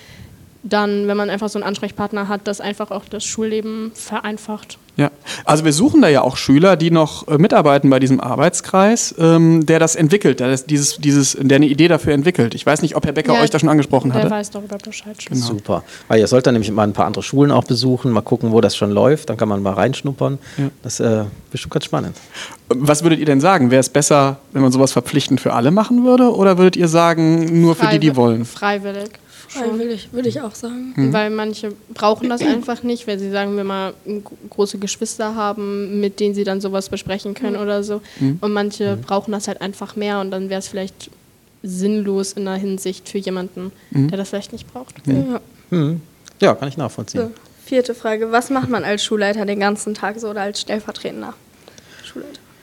dann, 0.64 1.08
wenn 1.08 1.16
man 1.16 1.30
einfach 1.30 1.50
so 1.50 1.58
einen 1.58 1.68
Ansprechpartner 1.68 2.28
hat, 2.28 2.42
das 2.44 2.60
einfach 2.60 2.92
auch 2.92 3.06
das 3.06 3.24
Schulleben 3.24 3.92
vereinfacht. 3.94 4.78
Ja, 4.98 5.12
also 5.46 5.64
wir 5.64 5.72
suchen 5.72 6.02
da 6.02 6.10
ja 6.10 6.22
auch 6.22 6.36
Schüler, 6.36 6.76
die 6.76 6.92
noch 6.92 7.26
äh, 7.30 7.38
mitarbeiten 7.38 7.90
bei 7.90 8.00
diesem 8.00 8.20
Arbeitskreis, 8.20 9.16
ähm, 9.18 9.66
der 9.66 9.80
das 9.80 9.96
entwickelt, 9.96 10.42
der, 10.42 10.50
das, 10.50 10.66
dieses, 10.66 10.98
dieses, 10.98 11.38
der 11.40 11.56
eine 11.56 11.68
Idee 11.68 11.88
dafür 11.88 12.12
entwickelt. 12.12 12.54
Ich 12.54 12.66
weiß 12.66 12.82
nicht, 12.82 12.98
ob 12.98 13.06
Herr 13.06 13.14
Becker 13.14 13.34
Ja, 13.36 13.42
euch 13.42 13.50
da 13.50 13.60
schon 13.60 13.70
angesprochen 13.70 14.12
Der 14.12 14.24
hatte. 14.24 14.32
weiß 14.32 14.50
darüber 14.52 14.78
Bescheid 14.78 15.24
schon. 15.24 15.34
Genau. 15.36 15.46
Super. 15.46 15.84
Weil 16.10 16.20
ihr 16.20 16.28
sollt 16.28 16.46
dann 16.46 16.56
nämlich 16.56 16.70
mal 16.72 16.84
ein 16.84 16.92
paar 16.92 17.06
andere 17.06 17.24
Schulen 17.24 17.50
auch 17.52 17.64
besuchen, 17.64 18.12
mal 18.12 18.20
gucken, 18.20 18.52
wo 18.52 18.60
das 18.60 18.76
schon 18.76 18.92
läuft. 18.92 19.30
Dann 19.30 19.38
kann 19.38 19.48
man 19.48 19.62
mal 19.62 19.74
reinschnuppern. 19.74 20.38
Ja. 20.58 20.66
Das 20.84 21.00
äh, 21.00 21.24
bestimmt 21.50 21.74
ganz 21.74 21.86
spannend. 21.86 22.18
Was 22.68 23.04
würdet 23.04 23.20
ihr 23.20 23.26
denn 23.26 23.40
sagen? 23.40 23.72
Wäre 23.72 23.80
es 23.80 23.88
besser, 23.88 24.40
wenn 24.52 24.62
man 24.62 24.74
sowas 24.74 24.92
verpflichtend 24.92 25.40
für 25.40 25.54
alle 25.54 25.72
machen 25.72 26.04
würde? 26.04 26.36
Oder 26.36 26.58
würdet 26.58 26.76
ihr 26.76 26.90
sagen, 26.90 27.62
nur 27.62 27.76
für 27.76 27.88
die, 27.88 28.00
die 28.00 28.18
wollen? 28.18 28.44
Freiwillig. 28.44 29.12
Schon. 29.50 29.64
Freiwillig, 29.64 30.10
würde 30.12 30.30
ich 30.30 30.42
auch 30.42 30.54
sagen. 30.54 30.94
Mhm. 30.96 31.12
Weil 31.14 31.30
manche 31.32 31.74
brauchen 31.94 32.30
das 32.30 32.42
einfach 32.42 32.84
nicht, 32.84 33.08
weil 33.08 33.18
sie 33.20 33.32
sagen 33.32 33.58
wir 33.58 33.64
mal 33.64 33.94
große 34.50 34.78
Geschwister 34.78 35.34
haben, 35.36 36.00
mit 36.00 36.20
denen 36.20 36.36
sie 36.36 36.44
dann 36.44 36.62
sowas 36.62 36.90
besprechen 36.90 37.34
können 37.34 37.56
oder 37.58 37.84
so. 37.84 38.02
Mhm. 38.20 38.38
Und 38.42 38.54
manche 38.54 38.96
brauchen 38.98 39.32
das 39.32 39.48
halt 39.48 39.62
einfach 39.62 39.96
mehr 39.96 40.20
und 40.20 40.30
dann 40.32 40.50
wäre 40.50 40.60
es 40.60 40.68
vielleicht 40.68 41.10
sinnlos 41.64 42.34
in 42.34 42.46
der 42.46 42.56
Hinsicht 42.56 43.10
für 43.10 43.18
jemanden, 43.18 43.72
Mhm. 43.92 44.10
der 44.10 44.18
das 44.20 44.30
vielleicht 44.30 44.54
nicht 44.54 44.72
braucht. 44.72 44.96
Ja. 45.06 45.42
Hm. 45.72 46.02
Ja, 46.40 46.56
kann 46.56 46.70
ich 46.70 46.78
nachvollziehen. 46.78 47.22
So, 47.22 47.32
vierte 47.66 47.94
Frage. 47.94 48.32
Was 48.32 48.50
macht 48.50 48.70
man 48.70 48.84
als 48.84 49.04
Schulleiter 49.04 49.46
den 49.46 49.60
ganzen 49.60 49.94
Tag 49.94 50.20
so 50.20 50.30
oder 50.30 50.42
als 50.42 50.62
stellvertretender? 50.62 51.34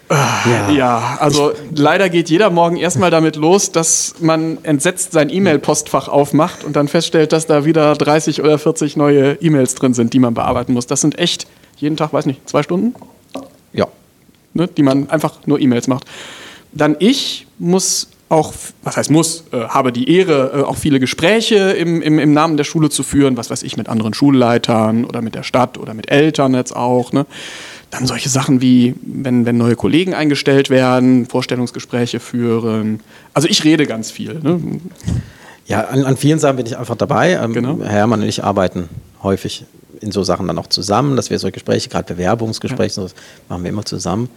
Ja. 0.09 0.71
Ja, 0.71 1.17
also 1.21 1.53
leider 1.75 2.09
geht 2.09 2.31
jeder 2.31 2.51
Morgen 2.51 2.77
erstmal 2.77 3.11
damit 3.11 3.35
los, 3.37 3.73
dass 3.73 4.15
man 4.21 4.59
entsetzt 4.63 5.13
sein 5.13 5.31
E-Mail-Postfach 5.31 6.09
aufmacht 6.09 6.63
und 6.63 6.77
dann 6.77 6.87
feststellt, 6.87 7.33
dass 7.33 7.47
da 7.47 7.65
wieder 7.65 7.95
30 7.95 8.41
oder 8.41 8.59
40 8.59 8.97
neue 8.97 9.33
E-Mails 9.41 9.75
drin 9.75 9.95
sind, 9.95 10.13
die 10.13 10.21
man 10.21 10.35
bearbeiten 10.35 10.73
muss. 10.75 10.87
Das 10.87 11.01
sind 11.01 11.19
echt 11.19 11.47
jeden 11.77 11.97
Tag, 11.97 12.13
weiß 12.13 12.27
nicht, 12.27 12.49
zwei 12.49 12.63
Stunden, 12.63 12.95
Ja. 13.73 13.87
ne, 14.55 14.69
die 14.69 14.83
man 14.83 15.11
einfach 15.11 15.39
nur 15.47 15.59
E-Mails 15.61 15.89
macht. 15.89 16.05
Dann 16.73 16.95
ich 17.01 17.47
muss 17.59 18.09
auch, 18.29 18.53
was 18.83 18.97
heißt 18.97 19.11
muss, 19.11 19.45
äh, 19.53 19.59
habe 19.69 19.93
die 19.93 20.11
Ehre, 20.11 20.53
äh, 20.55 20.63
auch 20.63 20.77
viele 20.77 20.99
Gespräche 21.01 21.57
im, 21.73 22.03
im, 22.03 22.19
im 22.19 22.33
Namen 22.33 22.57
der 22.57 22.65
Schule 22.65 22.91
zu 22.91 23.03
führen, 23.03 23.37
was 23.37 23.51
weiß 23.51 23.63
ich, 23.63 23.77
mit 23.77 23.89
anderen 23.89 24.15
Schulleitern 24.15 25.05
oder 25.05 25.23
mit 25.23 25.35
der 25.35 25.45
Stadt 25.45 25.79
oder 25.79 25.95
mit 25.95 26.11
Eltern 26.11 26.55
jetzt 26.55 26.75
auch. 26.75 27.13
Ne? 27.13 27.25
Dann 27.91 28.07
solche 28.07 28.29
Sachen 28.29 28.61
wie, 28.61 28.95
wenn, 29.03 29.47
wenn 29.47 29.57
neue 29.57 29.77
Kollegen 29.77 30.13
eingestellt 30.13 30.71
werden, 30.71 31.27
Vorstellungsgespräche 31.27 32.21
führen. 32.21 33.01
Also 33.33 33.49
ich 33.49 33.63
rede 33.65 33.87
ganz 33.87 34.11
viel. 34.11 34.41
Ne? 34.41 34.61
Ja, 35.67 35.83
an, 35.83 36.05
an 36.05 36.17
vielen 36.17 36.39
Sachen 36.39 36.57
bin 36.57 36.67
ich 36.67 36.77
einfach 36.77 36.97
dabei. 36.97 37.33
Ähm, 37.33 37.53
Genau. 37.53 37.79
Herr 37.81 37.91
Herrmann 37.91 38.23
und 38.23 38.29
ich 38.29 38.43
arbeiten 38.43 38.89
häufig 39.23 39.65
in 40.01 40.13
so 40.13 40.23
Sachen 40.23 40.47
dann 40.47 40.59
auch 40.59 40.67
zusammen, 40.67 41.17
dass 41.17 41.31
wir 41.31 41.39
solche 41.39 41.55
Gespräche, 41.55 41.89
gerade 41.89 42.13
Bewerbungsgespräche, 42.15 43.01
das 43.01 43.15
machen 43.49 43.63
wir 43.63 43.71
immer 43.71 43.85
zusammen, 43.85 44.29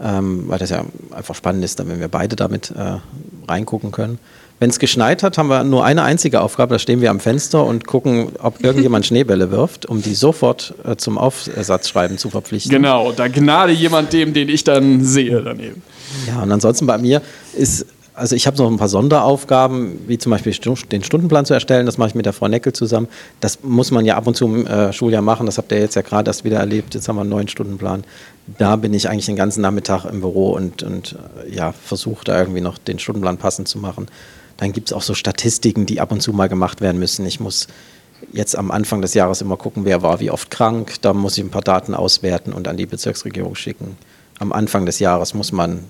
ähm, 0.00 0.44
weil 0.46 0.58
das 0.58 0.70
ja 0.70 0.84
einfach 1.10 1.34
spannend 1.34 1.64
ist, 1.64 1.80
dann, 1.80 1.88
wenn 1.88 2.00
wir 2.00 2.08
beide 2.08 2.36
damit 2.36 2.70
äh, 2.70 2.98
reingucken 3.48 3.90
können. 3.90 4.18
Wenn 4.60 4.70
es 4.70 4.78
geschneit 4.78 5.22
hat, 5.22 5.38
haben 5.38 5.48
wir 5.48 5.62
nur 5.62 5.84
eine 5.84 6.02
einzige 6.02 6.40
Aufgabe, 6.40 6.74
da 6.74 6.78
stehen 6.78 7.00
wir 7.00 7.10
am 7.10 7.20
Fenster 7.20 7.64
und 7.64 7.86
gucken, 7.86 8.30
ob 8.40 8.62
irgendjemand 8.64 9.06
Schneebälle 9.06 9.50
wirft, 9.50 9.86
um 9.86 10.02
die 10.02 10.14
sofort 10.14 10.74
äh, 10.84 10.96
zum 10.96 11.16
Aufsatzschreiben 11.16 12.18
zu 12.18 12.30
verpflichten. 12.30 12.70
Genau, 12.72 13.12
da 13.12 13.28
gnade 13.28 13.72
jemand 13.72 14.12
dem, 14.12 14.32
den 14.34 14.48
ich 14.48 14.64
dann 14.64 15.04
sehe 15.04 15.42
daneben. 15.42 15.82
Ja, 16.26 16.42
und 16.42 16.50
ansonsten 16.50 16.86
bei 16.86 16.98
mir 16.98 17.22
ist 17.54 17.86
also 18.18 18.34
ich 18.34 18.46
habe 18.46 18.56
noch 18.56 18.68
ein 18.68 18.76
paar 18.76 18.88
Sonderaufgaben, 18.88 20.00
wie 20.08 20.18
zum 20.18 20.30
Beispiel 20.30 20.52
den 20.90 21.04
Stundenplan 21.04 21.46
zu 21.46 21.54
erstellen. 21.54 21.86
Das 21.86 21.98
mache 21.98 22.08
ich 22.08 22.14
mit 22.14 22.26
der 22.26 22.32
Frau 22.32 22.48
Neckel 22.48 22.72
zusammen. 22.72 23.08
Das 23.40 23.62
muss 23.62 23.90
man 23.90 24.04
ja 24.04 24.16
ab 24.16 24.26
und 24.26 24.36
zu 24.36 24.46
im 24.46 24.66
äh, 24.66 24.92
Schuljahr 24.92 25.22
machen. 25.22 25.46
Das 25.46 25.56
habt 25.56 25.70
ihr 25.72 25.78
jetzt 25.78 25.94
ja 25.94 26.02
gerade 26.02 26.28
erst 26.28 26.44
wieder 26.44 26.58
erlebt. 26.58 26.94
Jetzt 26.94 27.08
haben 27.08 27.16
wir 27.16 27.20
einen 27.20 27.30
neuen 27.30 27.48
Stundenplan. 27.48 28.04
Da 28.58 28.76
bin 28.76 28.92
ich 28.92 29.08
eigentlich 29.08 29.26
den 29.26 29.36
ganzen 29.36 29.60
Nachmittag 29.60 30.04
im 30.04 30.20
Büro 30.20 30.50
und, 30.50 30.82
und 30.82 31.16
äh, 31.46 31.54
ja, 31.54 31.72
versuche 31.72 32.24
da 32.24 32.38
irgendwie 32.38 32.60
noch 32.60 32.78
den 32.78 32.98
Stundenplan 32.98 33.36
passend 33.36 33.68
zu 33.68 33.78
machen. 33.78 34.06
Dann 34.58 34.72
gibt 34.72 34.88
es 34.88 34.92
auch 34.92 35.02
so 35.02 35.14
Statistiken, 35.14 35.86
die 35.86 36.00
ab 36.00 36.12
und 36.12 36.20
zu 36.20 36.32
mal 36.32 36.48
gemacht 36.48 36.80
werden 36.80 36.98
müssen. 36.98 37.24
Ich 37.24 37.40
muss 37.40 37.68
jetzt 38.32 38.56
am 38.56 38.70
Anfang 38.70 39.00
des 39.00 39.14
Jahres 39.14 39.40
immer 39.40 39.56
gucken, 39.56 39.84
wer 39.84 40.02
war 40.02 40.20
wie 40.20 40.30
oft 40.30 40.50
krank. 40.50 40.96
Da 41.00 41.14
muss 41.14 41.38
ich 41.38 41.44
ein 41.44 41.50
paar 41.50 41.62
Daten 41.62 41.94
auswerten 41.94 42.52
und 42.52 42.68
an 42.68 42.76
die 42.76 42.86
Bezirksregierung 42.86 43.54
schicken. 43.54 43.96
Am 44.38 44.52
Anfang 44.52 44.84
des 44.84 44.98
Jahres 44.98 45.32
muss 45.34 45.52
man 45.52 45.84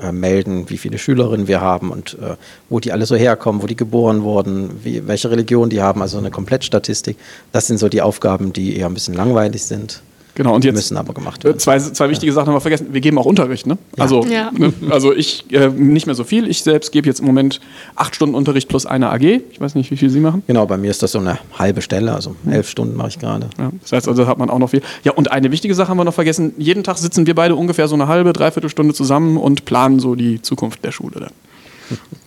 äh, 0.00 0.10
melden, 0.10 0.68
wie 0.70 0.78
viele 0.78 0.98
Schülerinnen 0.98 1.46
wir 1.46 1.60
haben 1.60 1.90
und 1.90 2.18
äh, 2.20 2.36
wo 2.68 2.80
die 2.80 2.92
alle 2.92 3.06
so 3.06 3.14
herkommen, 3.14 3.62
wo 3.62 3.66
die 3.66 3.76
geboren 3.76 4.22
wurden, 4.22 4.84
wie, 4.84 5.06
welche 5.06 5.30
Religion 5.30 5.70
die 5.70 5.82
haben, 5.82 6.02
also 6.02 6.18
eine 6.18 6.30
Komplettstatistik. 6.30 7.16
Das 7.52 7.66
sind 7.66 7.78
so 7.78 7.88
die 7.88 8.02
Aufgaben, 8.02 8.52
die 8.52 8.76
eher 8.76 8.86
ein 8.86 8.94
bisschen 8.94 9.14
langweilig 9.14 9.62
sind. 9.64 10.02
Genau, 10.34 10.54
und 10.54 10.64
jetzt 10.64 10.74
müssen 10.74 10.96
aber 10.96 11.14
gemacht 11.14 11.44
werden. 11.44 11.58
Zwei, 11.58 11.78
zwei 11.78 12.10
wichtige 12.10 12.32
ja. 12.32 12.34
Sachen 12.34 12.48
haben 12.48 12.56
wir 12.56 12.60
vergessen. 12.60 12.88
Wir 12.90 13.00
geben 13.00 13.18
auch 13.18 13.24
Unterricht, 13.24 13.66
ne? 13.66 13.78
Ja. 13.96 14.02
Also, 14.02 14.24
ja. 14.24 14.50
Ne? 14.52 14.72
also 14.90 15.14
ich 15.14 15.44
äh, 15.52 15.68
nicht 15.68 16.06
mehr 16.06 16.14
so 16.14 16.24
viel. 16.24 16.48
Ich 16.48 16.62
selbst 16.62 16.90
gebe 16.90 17.06
jetzt 17.06 17.20
im 17.20 17.26
Moment 17.26 17.60
acht 17.94 18.16
Stunden 18.16 18.34
Unterricht 18.34 18.68
plus 18.68 18.84
eine 18.84 19.10
AG. 19.10 19.22
Ich 19.22 19.60
weiß 19.60 19.76
nicht, 19.76 19.90
wie 19.90 19.96
viel 19.96 20.10
Sie 20.10 20.20
machen. 20.20 20.42
Genau, 20.46 20.66
bei 20.66 20.76
mir 20.76 20.90
ist 20.90 21.02
das 21.02 21.12
so 21.12 21.20
eine 21.20 21.38
halbe 21.56 21.82
Stelle, 21.82 22.12
also 22.12 22.34
elf 22.50 22.68
Stunden 22.68 22.96
mache 22.96 23.08
ich 23.08 23.18
gerade. 23.18 23.48
Ja, 23.58 23.70
das 23.80 23.92
heißt, 23.92 24.08
also 24.08 24.26
hat 24.26 24.38
man 24.38 24.50
auch 24.50 24.58
noch 24.58 24.70
viel. 24.70 24.82
Ja, 25.04 25.12
und 25.12 25.30
eine 25.30 25.52
wichtige 25.52 25.74
Sache 25.74 25.88
haben 25.88 25.98
wir 25.98 26.04
noch 26.04 26.14
vergessen. 26.14 26.52
Jeden 26.58 26.82
Tag 26.82 26.98
sitzen 26.98 27.26
wir 27.26 27.34
beide 27.34 27.54
ungefähr 27.54 27.86
so 27.86 27.94
eine 27.94 28.08
halbe, 28.08 28.32
dreiviertel 28.32 28.70
Stunde 28.70 28.94
zusammen 28.94 29.36
und 29.36 29.64
planen 29.64 30.00
so 30.00 30.16
die 30.16 30.42
Zukunft 30.42 30.84
der 30.84 30.90
Schule 30.90 31.20
dann. 31.20 31.30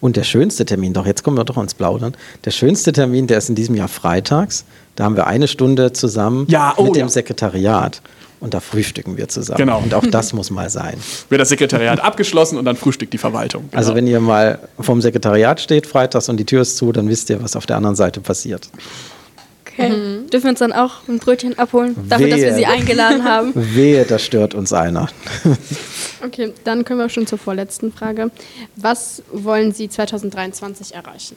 Und 0.00 0.16
der 0.16 0.24
schönste 0.24 0.64
Termin, 0.64 0.92
doch 0.92 1.06
jetzt 1.06 1.22
kommen 1.22 1.36
wir 1.36 1.44
doch 1.44 1.56
ans 1.56 1.74
Plaudern. 1.74 2.16
Der 2.44 2.50
schönste 2.50 2.92
Termin, 2.92 3.26
der 3.26 3.38
ist 3.38 3.48
in 3.48 3.54
diesem 3.54 3.74
Jahr 3.74 3.88
freitags. 3.88 4.64
Da 4.96 5.04
haben 5.04 5.16
wir 5.16 5.26
eine 5.26 5.48
Stunde 5.48 5.92
zusammen 5.92 6.46
ja, 6.48 6.74
oh, 6.76 6.84
mit 6.84 6.96
dem 6.96 7.02
ja. 7.02 7.08
Sekretariat. 7.08 8.00
Und 8.40 8.54
da 8.54 8.60
frühstücken 8.60 9.18
wir 9.18 9.28
zusammen. 9.28 9.58
Genau. 9.58 9.78
Und 9.80 9.92
auch 9.92 10.06
das 10.10 10.32
muss 10.32 10.50
mal 10.50 10.70
sein. 10.70 10.94
Wird 11.28 11.40
das 11.40 11.50
Sekretariat 11.50 12.00
abgeschlossen 12.04 12.58
und 12.58 12.64
dann 12.64 12.76
frühstückt 12.76 13.12
die 13.12 13.18
Verwaltung. 13.18 13.64
Genau. 13.70 13.76
Also 13.76 13.94
wenn 13.94 14.06
ihr 14.06 14.20
mal 14.20 14.58
vom 14.78 15.02
Sekretariat 15.02 15.60
steht 15.60 15.86
freitags 15.86 16.28
und 16.28 16.38
die 16.38 16.46
Tür 16.46 16.62
ist 16.62 16.78
zu, 16.78 16.92
dann 16.92 17.08
wisst 17.08 17.28
ihr, 17.28 17.42
was 17.42 17.54
auf 17.54 17.66
der 17.66 17.76
anderen 17.76 17.96
Seite 17.96 18.20
passiert. 18.20 18.70
Okay. 19.72 19.88
Mhm. 19.88 20.30
Dürfen 20.30 20.44
wir 20.44 20.50
uns 20.50 20.58
dann 20.58 20.72
auch 20.72 21.08
ein 21.08 21.18
Brötchen 21.18 21.58
abholen, 21.58 21.96
dafür, 22.08 22.26
Wehe. 22.26 22.34
dass 22.34 22.40
wir 22.40 22.54
sie 22.54 22.66
eingeladen 22.66 23.24
haben? 23.24 23.52
Wehe, 23.54 24.04
da 24.04 24.18
stört 24.18 24.54
uns 24.54 24.72
einer. 24.72 25.08
okay, 26.24 26.52
dann 26.64 26.84
können 26.84 26.98
wir 26.98 27.08
schon 27.08 27.26
zur 27.26 27.38
vorletzten 27.38 27.92
Frage. 27.92 28.30
Was 28.76 29.22
wollen 29.32 29.72
Sie 29.72 29.88
2023 29.88 30.94
erreichen? 30.94 31.36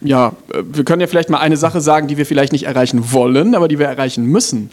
Ja, 0.00 0.32
äh, 0.52 0.62
wir 0.64 0.84
können 0.84 1.00
ja 1.00 1.06
vielleicht 1.06 1.30
mal 1.30 1.38
eine 1.38 1.56
Sache 1.56 1.80
sagen, 1.80 2.08
die 2.08 2.16
wir 2.16 2.26
vielleicht 2.26 2.52
nicht 2.52 2.64
erreichen 2.64 3.12
wollen, 3.12 3.54
aber 3.54 3.68
die 3.68 3.78
wir 3.78 3.86
erreichen 3.86 4.26
müssen. 4.26 4.70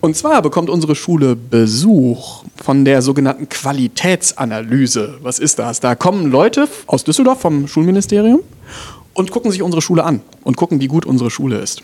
Und 0.00 0.16
zwar 0.16 0.42
bekommt 0.42 0.68
unsere 0.68 0.94
Schule 0.94 1.34
Besuch 1.34 2.44
von 2.62 2.84
der 2.84 3.00
sogenannten 3.00 3.48
Qualitätsanalyse. 3.48 5.18
Was 5.22 5.38
ist 5.38 5.58
das? 5.58 5.80
Da 5.80 5.94
kommen 5.94 6.30
Leute 6.30 6.68
aus 6.86 7.04
Düsseldorf 7.04 7.40
vom 7.40 7.68
Schulministerium 7.68 8.40
und 9.14 9.30
gucken 9.30 9.50
sich 9.50 9.62
unsere 9.62 9.80
Schule 9.80 10.04
an 10.04 10.20
und 10.42 10.56
gucken, 10.56 10.80
wie 10.80 10.88
gut 10.88 11.06
unsere 11.06 11.30
Schule 11.30 11.58
ist. 11.58 11.82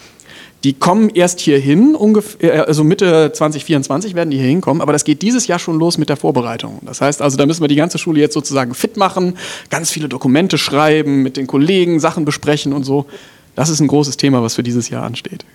Die 0.63 0.75
kommen 0.75 1.09
erst 1.09 1.41
hierhin, 1.41 1.95
ungefähr, 1.95 2.55
äh, 2.55 2.59
also 2.61 2.85
Mitte 2.85 3.33
2024 3.33 4.15
werden 4.15 4.31
die 4.31 4.37
hier 4.37 4.47
hinkommen, 4.47 4.83
aber 4.83 4.93
das 4.93 5.05
geht 5.05 5.23
dieses 5.23 5.47
Jahr 5.47 5.59
schon 5.59 5.79
los 5.79 5.97
mit 5.97 6.11
der 6.11 6.17
Vorbereitung. 6.17 6.81
Das 6.83 7.01
heißt 7.01 7.23
also, 7.23 7.39
da 7.39 7.47
müssen 7.47 7.63
wir 7.63 7.69
die 7.69 7.77
ganze 7.77 7.99
Schule 7.99 8.21
jetzt 8.21 8.35
sozusagen 8.35 8.75
fit 8.75 8.97
machen, 8.97 9.39
ganz 9.71 9.91
viele 9.91 10.09
Dokumente 10.09 10.59
schreiben, 10.59 11.23
mit 11.23 11.37
den 11.39 11.47
Kollegen 11.47 11.99
Sachen 11.99 12.27
besprechen 12.27 12.75
und 12.75 12.85
so. 12.85 13.07
Das 13.57 13.71
ist 13.71 13.81
ein 13.81 13.89
großes 13.89 14.19
Thema, 14.19 14.43
was 14.43 14.55
für 14.55 14.63
dieses 14.63 14.91
Jahr 14.91 15.05
ansteht. 15.05 15.47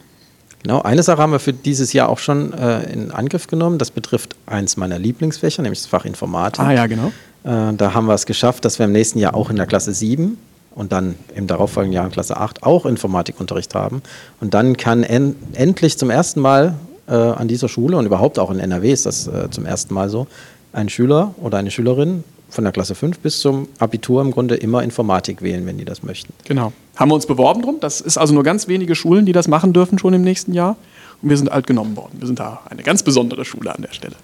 Genau, 0.63 0.82
eine 0.82 1.03
Sache 1.03 1.22
haben 1.22 1.32
wir 1.32 1.39
für 1.39 1.53
dieses 1.53 1.94
Jahr 1.94 2.10
auch 2.10 2.17
schon 2.17 2.51
äh, 2.53 2.91
in 2.91 3.12
Angriff 3.12 3.46
genommen. 3.46 3.77
Das 3.77 3.91
betrifft 3.91 4.36
eins 4.48 4.77
meiner 4.77 4.98
Lieblingsfächer, 4.98 5.62
nämlich 5.62 5.82
das 5.82 5.88
Fach 5.88 6.05
Informatik. 6.05 6.62
Ah 6.62 6.74
ja, 6.74 6.88
genau. 6.88 7.12
Äh, 7.44 7.75
da 7.75 7.94
haben 7.94 8.08
wir 8.08 8.15
es 8.15 8.25
geschafft, 8.25 8.65
dass 8.65 8.79
wir 8.79 8.88
im 8.88 8.91
nächsten 8.91 9.20
Jahr 9.20 9.36
auch 9.36 9.51
in 9.51 9.58
der 9.58 9.67
Klasse 9.67 9.94
7 9.94 10.39
und 10.75 10.91
dann 10.91 11.15
im 11.34 11.48
darauffolgenden 11.48 11.96
Jahr 11.96 12.05
in 12.05 12.12
Klasse 12.12 12.38
8 12.38 12.63
auch 12.63 12.86
Informatikunterricht 12.86 13.74
haben. 13.74 14.01
Und 14.41 14.53
dann 14.53 14.77
kann 14.77 15.03
en 15.03 15.36
endlich 15.53 15.98
zum 15.98 16.10
ersten 16.10 16.41
Mal 16.41 16.75
äh, 17.08 17.13
an 17.13 17.48
dieser 17.48 17.70
Schule 17.70 17.98
und 17.98 18.05
überhaupt 18.05 18.38
auch 18.38 18.51
in 18.51 18.60
NRW 18.60 18.91
ist 18.91 19.05
das 19.05 19.27
äh, 19.27 19.50
zum 19.50 19.65
ersten 19.65 19.94
Mal 19.94 20.10
so, 20.10 20.27
ein 20.74 20.89
Schüler 20.89 21.34
oder 21.41 21.58
eine 21.58 21.72
Schülerin 21.72 22.24
von 22.50 22.63
der 22.63 22.74
Klasse 22.74 22.96
5 22.96 23.20
bis 23.20 23.39
zum 23.39 23.67
Abitur 23.79 24.22
im 24.22 24.32
Grunde 24.32 24.55
immer 24.55 24.84
Informatik 24.84 25.41
wählen, 25.41 25.65
wenn 25.65 25.77
die 25.77 25.86
das 25.86 26.03
möchten. 26.03 26.34
Genau. 26.44 26.74
Haben 26.96 27.12
wir 27.12 27.15
uns 27.15 27.25
beworben 27.25 27.62
drum. 27.62 27.77
Das 27.79 28.01
ist 28.01 28.17
also 28.17 28.34
nur 28.34 28.44
ganz 28.44 28.67
wenige 28.67 28.96
Schulen, 28.96 29.25
die 29.25 29.32
das 29.32 29.48
machen 29.48 29.74
dürfen 29.74 29.98
schon 29.98 30.13
im 30.13 30.22
nächsten 30.22 30.53
Jahr. 30.53 30.75
Und 31.22 31.29
wir 31.29 31.38
sind 31.38 31.51
alt 31.51 31.65
genommen 31.67 31.96
worden. 31.96 32.13
Wir 32.20 32.27
sind 32.27 32.39
da 32.39 32.62
eine 32.70 32.84
ganz 32.84 33.03
besondere 33.03 33.46
Schule 33.46 33.74
an 33.74 33.82
der 33.82 33.94
Stelle. 33.94 34.15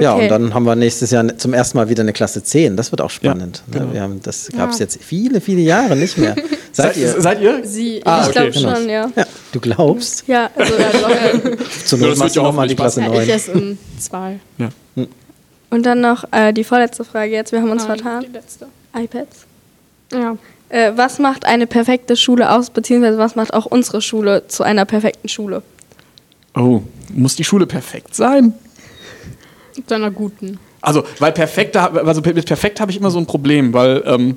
Okay. 0.00 0.04
Ja, 0.04 0.14
und 0.14 0.28
dann 0.28 0.54
haben 0.54 0.64
wir 0.64 0.76
nächstes 0.76 1.10
Jahr 1.10 1.36
zum 1.36 1.52
ersten 1.52 1.76
Mal 1.76 1.88
wieder 1.88 2.02
eine 2.02 2.12
Klasse 2.12 2.42
10. 2.42 2.76
Das 2.76 2.90
wird 2.90 3.02
auch 3.02 3.10
spannend. 3.10 3.62
Ja, 3.72 3.80
genau. 3.80 3.92
wir 3.92 4.00
haben, 4.00 4.20
das 4.22 4.48
gab 4.48 4.70
es 4.70 4.78
ja. 4.78 4.84
jetzt 4.84 5.02
viele, 5.02 5.40
viele 5.40 5.60
Jahre 5.60 5.94
nicht 5.94 6.16
mehr. 6.16 6.34
Seid, 6.72 6.96
ihr? 6.96 7.20
Seid 7.20 7.40
ihr? 7.42 7.66
Sie, 7.66 8.00
ah, 8.04 8.22
ich 8.22 8.28
okay. 8.28 8.50
glaube 8.50 8.76
schon, 8.76 8.88
ja. 8.88 9.10
ja. 9.14 9.26
Du 9.52 9.60
glaubst? 9.60 10.26
Ja, 10.26 10.50
also 10.54 10.74
ja, 10.74 11.56
Zur 11.84 11.98
Not 11.98 12.16
machst 12.16 12.36
du 12.36 12.42
nochmal 12.42 12.68
die 12.68 12.76
Klasse 12.76 13.00
9. 13.02 13.22
ich 13.22 13.28
erst 13.28 13.48
in 13.48 13.78
zwei. 13.98 14.38
Ja. 14.58 14.68
Hm. 14.94 15.08
Und 15.70 15.84
dann 15.84 16.00
noch 16.00 16.24
äh, 16.32 16.52
die 16.52 16.64
vorletzte 16.64 17.04
Frage 17.04 17.32
jetzt. 17.32 17.52
Wir 17.52 17.60
haben 17.60 17.70
uns 17.70 17.86
Nein, 17.86 17.98
vertan. 17.98 18.24
Die 18.26 18.32
letzte. 18.32 18.66
iPads. 18.96 19.46
Ja. 20.12 20.36
Äh, 20.68 20.92
was 20.96 21.18
macht 21.18 21.44
eine 21.44 21.66
perfekte 21.66 22.16
Schule 22.16 22.50
aus, 22.50 22.70
beziehungsweise 22.70 23.18
was 23.18 23.34
macht 23.34 23.52
auch 23.52 23.66
unsere 23.66 24.00
Schule 24.00 24.46
zu 24.46 24.62
einer 24.62 24.84
perfekten 24.84 25.28
Schule? 25.28 25.62
Oh, 26.56 26.82
muss 27.12 27.36
die 27.36 27.44
Schule 27.44 27.66
perfekt 27.66 28.14
sein? 28.14 28.54
Zu 29.86 29.94
einer 29.94 30.10
guten. 30.10 30.58
Also, 30.80 31.04
weil 31.18 31.32
perfekt, 31.32 31.76
also 31.76 32.20
mit 32.22 32.46
perfekt 32.46 32.80
habe 32.80 32.90
ich 32.90 32.96
immer 32.96 33.10
so 33.10 33.18
ein 33.18 33.26
Problem, 33.26 33.72
weil 33.72 34.02
ähm, 34.06 34.36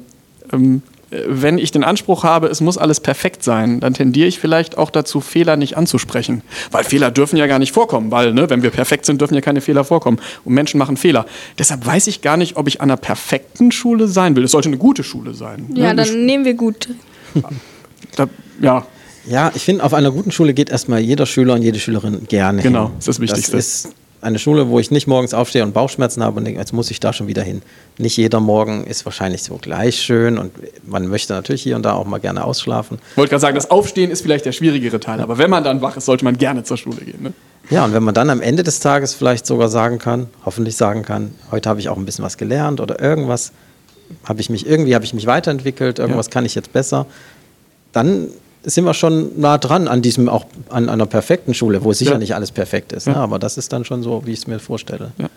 ähm, 0.51 0.81
wenn 1.27 1.57
ich 1.57 1.71
den 1.71 1.83
Anspruch 1.83 2.23
habe, 2.23 2.47
es 2.47 2.61
muss 2.61 2.77
alles 2.77 2.99
perfekt 2.99 3.43
sein, 3.43 3.79
dann 3.79 3.93
tendiere 3.93 4.27
ich 4.27 4.39
vielleicht 4.39 4.77
auch 4.77 4.89
dazu, 4.89 5.21
Fehler 5.21 5.57
nicht 5.57 5.77
anzusprechen. 5.77 6.41
Weil 6.71 6.83
Fehler 6.83 7.11
dürfen 7.11 7.37
ja 7.37 7.47
gar 7.47 7.59
nicht 7.59 7.71
vorkommen, 7.71 8.11
weil, 8.11 8.33
ne, 8.33 8.49
wenn 8.49 8.63
wir 8.63 8.71
perfekt 8.71 9.05
sind, 9.05 9.21
dürfen 9.21 9.35
ja 9.35 9.41
keine 9.41 9.61
Fehler 9.61 9.83
vorkommen. 9.83 10.19
Und 10.43 10.53
Menschen 10.53 10.77
machen 10.77 10.97
Fehler. 10.97 11.25
Deshalb 11.59 11.85
weiß 11.85 12.07
ich 12.07 12.21
gar 12.21 12.37
nicht, 12.37 12.55
ob 12.57 12.67
ich 12.67 12.81
an 12.81 12.89
einer 12.89 12.97
perfekten 12.97 13.71
Schule 13.71 14.07
sein 14.07 14.35
will. 14.35 14.43
Es 14.43 14.51
sollte 14.51 14.69
eine 14.69 14.77
gute 14.77 15.03
Schule 15.03 15.33
sein. 15.33 15.67
Ne? 15.69 15.81
Ja, 15.81 15.93
ne? 15.93 16.03
dann 16.03 16.25
nehmen 16.25 16.45
wir 16.45 16.55
gut. 16.55 16.89
Da, 18.15 18.27
ja. 18.61 18.85
Ja, 19.25 19.51
ich 19.55 19.63
finde, 19.63 19.83
auf 19.83 19.95
einer 19.95 20.11
guten 20.11 20.31
Schule 20.31 20.53
geht 20.53 20.69
erstmal 20.69 20.99
jeder 20.99 21.25
Schüler 21.25 21.55
und 21.55 21.63
jede 21.63 21.79
Schülerin 21.79 22.27
gerne 22.27 22.61
genau, 22.61 22.89
hin. 22.89 22.91
Das 22.97 23.07
ist 23.07 23.07
das 23.07 23.19
Wichtigste. 23.21 23.57
Das 23.57 23.65
ist 23.65 23.95
eine 24.23 24.39
Schule, 24.39 24.69
wo 24.69 24.79
ich 24.79 24.89
nicht 24.89 25.07
morgens 25.07 25.33
aufstehe 25.33 25.63
und 25.63 25.73
Bauchschmerzen 25.73 26.23
habe 26.23 26.37
und 26.37 26.45
denke, 26.45 26.59
jetzt 26.59 26.73
muss 26.73 26.89
ich 26.91 26.99
da 26.99 27.13
schon 27.13 27.27
wieder 27.27 27.43
hin. 27.43 27.61
Nicht 27.97 28.17
jeder 28.17 28.39
Morgen 28.39 28.85
ist 28.85 29.05
wahrscheinlich 29.05 29.43
so 29.43 29.57
gleich 29.57 29.99
schön 29.99 30.37
und 30.37 30.51
man 30.85 31.07
möchte 31.07 31.33
natürlich 31.33 31.61
hier 31.61 31.75
und 31.75 31.83
da 31.83 31.93
auch 31.93 32.05
mal 32.05 32.19
gerne 32.19 32.43
ausschlafen. 32.43 32.99
Ich 33.11 33.17
wollte 33.17 33.31
gerade 33.31 33.41
sagen, 33.41 33.55
das 33.55 33.69
Aufstehen 33.69 34.11
ist 34.11 34.21
vielleicht 34.21 34.45
der 34.45 34.53
schwierigere 34.53 34.99
Teil, 34.99 35.19
aber 35.19 35.37
wenn 35.37 35.49
man 35.49 35.63
dann 35.63 35.81
wach 35.81 35.97
ist, 35.97 36.05
sollte 36.05 36.23
man 36.23 36.37
gerne 36.37 36.63
zur 36.63 36.77
Schule 36.77 36.97
gehen. 36.97 37.21
Ne? 37.21 37.33
Ja, 37.69 37.85
und 37.85 37.93
wenn 37.93 38.03
man 38.03 38.13
dann 38.13 38.29
am 38.29 38.41
Ende 38.41 38.63
des 38.63 38.79
Tages 38.79 39.13
vielleicht 39.13 39.45
sogar 39.45 39.69
sagen 39.69 39.99
kann, 39.99 40.27
hoffentlich 40.45 40.75
sagen 40.75 41.03
kann, 41.03 41.35
heute 41.51 41.69
habe 41.69 41.79
ich 41.79 41.89
auch 41.89 41.97
ein 41.97 42.05
bisschen 42.05 42.25
was 42.25 42.37
gelernt 42.37 42.81
oder 42.81 42.99
irgendwas, 42.99 43.51
habe 44.25 44.41
ich 44.41 44.49
mich 44.49 44.65
irgendwie, 44.65 44.95
habe 44.95 45.05
ich 45.05 45.13
mich 45.13 45.25
weiterentwickelt, 45.25 45.99
irgendwas 45.99 46.27
ja. 46.27 46.31
kann 46.31 46.45
ich 46.45 46.55
jetzt 46.55 46.73
besser, 46.73 47.05
dann 47.91 48.29
sind 48.63 48.85
wir 48.85 48.93
schon 48.93 49.39
nah 49.39 49.57
dran 49.57 49.87
an 49.87 50.01
diesem 50.01 50.29
auch 50.29 50.45
an, 50.69 50.89
einer 50.89 51.05
perfekten 51.05 51.53
Schule, 51.53 51.83
wo 51.83 51.93
sicher 51.93 52.13
ja. 52.13 52.17
nicht 52.17 52.35
alles 52.35 52.51
perfekt 52.51 52.93
ist. 52.93 53.07
Ne? 53.07 53.15
Aber 53.15 53.39
das 53.39 53.57
ist 53.57 53.73
dann 53.73 53.85
schon 53.85 54.03
so, 54.03 54.25
wie 54.25 54.31
ich 54.31 54.39
es 54.39 54.47
mir 54.47 54.59
vorstelle. 54.59 55.11
Ja. 55.17 55.29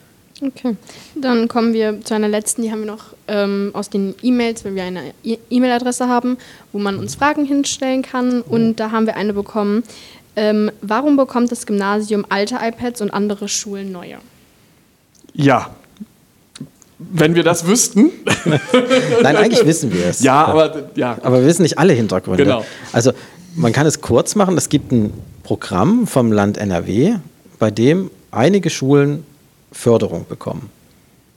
Okay, 0.42 0.76
dann 1.14 1.48
kommen 1.48 1.72
wir 1.72 2.02
zu 2.04 2.12
einer 2.12 2.28
letzten, 2.28 2.60
die 2.60 2.70
haben 2.70 2.80
wir 2.80 2.86
noch 2.86 3.14
ähm, 3.26 3.70
aus 3.72 3.88
den 3.88 4.14
E-Mails, 4.22 4.66
weil 4.66 4.74
wir 4.74 4.82
eine 4.82 5.14
e- 5.24 5.38
E-Mail-Adresse 5.48 6.08
haben, 6.08 6.36
wo 6.72 6.78
man 6.78 6.98
uns 6.98 7.14
Fragen 7.14 7.46
hinstellen 7.46 8.02
kann. 8.02 8.42
Und 8.42 8.76
da 8.76 8.90
haben 8.90 9.06
wir 9.06 9.16
eine 9.16 9.32
bekommen. 9.32 9.82
Ähm, 10.36 10.70
warum 10.82 11.16
bekommt 11.16 11.50
das 11.50 11.64
Gymnasium 11.64 12.26
alte 12.28 12.58
iPads 12.60 13.00
und 13.00 13.10
andere 13.10 13.48
Schulen 13.48 13.90
neue? 13.92 14.18
Ja, 15.32 15.70
wenn 16.98 17.34
wir 17.34 17.42
das 17.42 17.66
wüssten. 17.66 18.10
Nein, 19.22 19.36
eigentlich 19.36 19.64
wissen 19.66 19.92
wir 19.92 20.06
es. 20.06 20.22
Ja, 20.22 20.46
aber 20.46 20.90
ja. 20.94 21.18
Aber 21.22 21.40
wir 21.40 21.46
wissen 21.46 21.62
nicht 21.62 21.78
alle 21.78 21.92
Hintergründe. 21.92 22.44
Genau. 22.44 22.64
Also 22.92 23.12
man 23.54 23.72
kann 23.72 23.86
es 23.86 24.00
kurz 24.00 24.34
machen. 24.34 24.56
Es 24.56 24.68
gibt 24.68 24.92
ein 24.92 25.12
Programm 25.42 26.06
vom 26.06 26.32
Land 26.32 26.58
NRW, 26.58 27.16
bei 27.58 27.70
dem 27.70 28.10
einige 28.30 28.70
Schulen 28.70 29.24
Förderung 29.72 30.26
bekommen. 30.28 30.70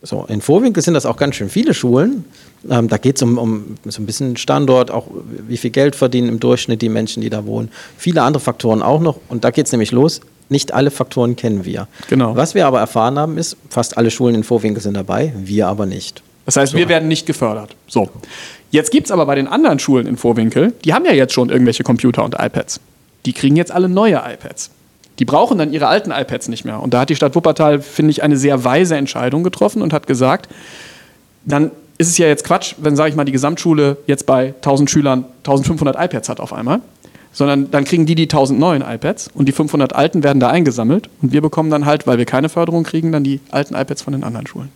So, 0.01 0.25
in 0.29 0.39
Vorwinkel 0.39 0.81
sind 0.81 0.93
das 0.93 1.05
auch 1.05 1.17
ganz 1.17 1.35
schön 1.35 1.49
viele 1.49 1.73
Schulen. 1.73 2.23
Ähm, 2.69 2.87
da 2.87 2.97
geht 2.97 3.17
es 3.17 3.21
um, 3.21 3.37
um 3.37 3.75
so 3.85 4.01
ein 4.01 4.05
bisschen 4.05 4.37
Standort, 4.37 4.91
auch 4.91 5.07
wie 5.47 5.57
viel 5.57 5.71
Geld 5.71 5.95
verdienen 5.95 6.29
im 6.29 6.39
Durchschnitt 6.39 6.81
die 6.81 6.87
Menschen, 6.87 7.21
die 7.21 7.29
da 7.29 7.45
wohnen. 7.45 7.69
Viele 7.97 8.21
andere 8.21 8.41
Faktoren 8.41 8.81
auch 8.81 9.01
noch. 9.01 9.19
Und 9.27 9.43
da 9.43 9.51
geht 9.51 9.65
es 9.65 9.73
nämlich 9.73 9.91
los. 9.91 10.21
Nicht 10.49 10.73
alle 10.73 10.91
Faktoren 10.91 11.35
kennen 11.35 11.63
wir. 11.63 11.87
Genau. 12.09 12.35
Was 12.35 12.55
wir 12.55 12.65
aber 12.65 12.79
erfahren 12.79 13.17
haben, 13.17 13.37
ist, 13.37 13.55
fast 13.69 13.97
alle 13.97 14.11
Schulen 14.11 14.35
in 14.35 14.43
Vorwinkel 14.43 14.81
sind 14.81 14.95
dabei, 14.95 15.33
wir 15.37 15.67
aber 15.67 15.85
nicht. 15.85 16.23
Das 16.45 16.57
heißt, 16.57 16.73
wir 16.73 16.89
werden 16.89 17.07
nicht 17.07 17.27
gefördert. 17.27 17.75
So. 17.87 18.09
Jetzt 18.71 18.91
gibt 18.91 19.05
es 19.05 19.11
aber 19.11 19.25
bei 19.27 19.35
den 19.35 19.47
anderen 19.47 19.77
Schulen 19.77 20.07
in 20.07 20.17
Vorwinkel, 20.17 20.73
die 20.83 20.93
haben 20.93 21.05
ja 21.05 21.13
jetzt 21.13 21.33
schon 21.33 21.49
irgendwelche 21.49 21.83
Computer 21.83 22.23
und 22.23 22.35
iPads. 22.39 22.79
Die 23.25 23.33
kriegen 23.33 23.55
jetzt 23.55 23.71
alle 23.71 23.87
neue 23.87 24.15
iPads. 24.15 24.71
Die 25.19 25.25
brauchen 25.25 25.57
dann 25.57 25.73
ihre 25.73 25.87
alten 25.87 26.11
iPads 26.11 26.47
nicht 26.47 26.65
mehr. 26.65 26.81
Und 26.81 26.93
da 26.93 27.01
hat 27.01 27.09
die 27.09 27.15
Stadt 27.15 27.35
Wuppertal, 27.35 27.81
finde 27.81 28.11
ich, 28.11 28.23
eine 28.23 28.37
sehr 28.37 28.63
weise 28.63 28.95
Entscheidung 28.95 29.43
getroffen 29.43 29.81
und 29.81 29.93
hat 29.93 30.07
gesagt, 30.07 30.49
dann 31.45 31.71
ist 31.99 32.07
es 32.07 32.17
ja 32.17 32.27
jetzt 32.27 32.45
Quatsch, 32.45 32.75
wenn, 32.77 32.95
sage 32.95 33.09
ich 33.09 33.15
mal, 33.15 33.25
die 33.25 33.31
Gesamtschule 33.31 33.97
jetzt 34.07 34.25
bei 34.25 34.53
1000 34.55 34.89
Schülern 34.89 35.25
1500 35.39 35.97
iPads 35.99 36.29
hat 36.29 36.39
auf 36.39 36.53
einmal, 36.53 36.79
sondern 37.31 37.71
dann 37.71 37.83
kriegen 37.83 38.05
die 38.05 38.15
die 38.15 38.24
1000 38.24 38.59
neuen 38.59 38.81
iPads 38.81 39.29
und 39.33 39.48
die 39.48 39.51
500 39.51 39.93
alten 39.93 40.24
werden 40.24 40.39
da 40.39 40.50
eingesammelt 40.50 41.09
und 41.21 41.31
wir 41.31 41.41
bekommen 41.41 41.69
dann 41.69 41.86
halt, 41.86 42.07
weil 42.07 42.17
wir 42.17 42.25
keine 42.25 42.50
Förderung 42.50 42.83
kriegen, 42.83 43.12
dann 43.12 43.24
die 43.24 43.39
alten 43.51 43.75
iPads 43.75 44.01
von 44.01 44.13
den 44.13 44.24
anderen 44.24 44.48
Schulen. 44.48 44.69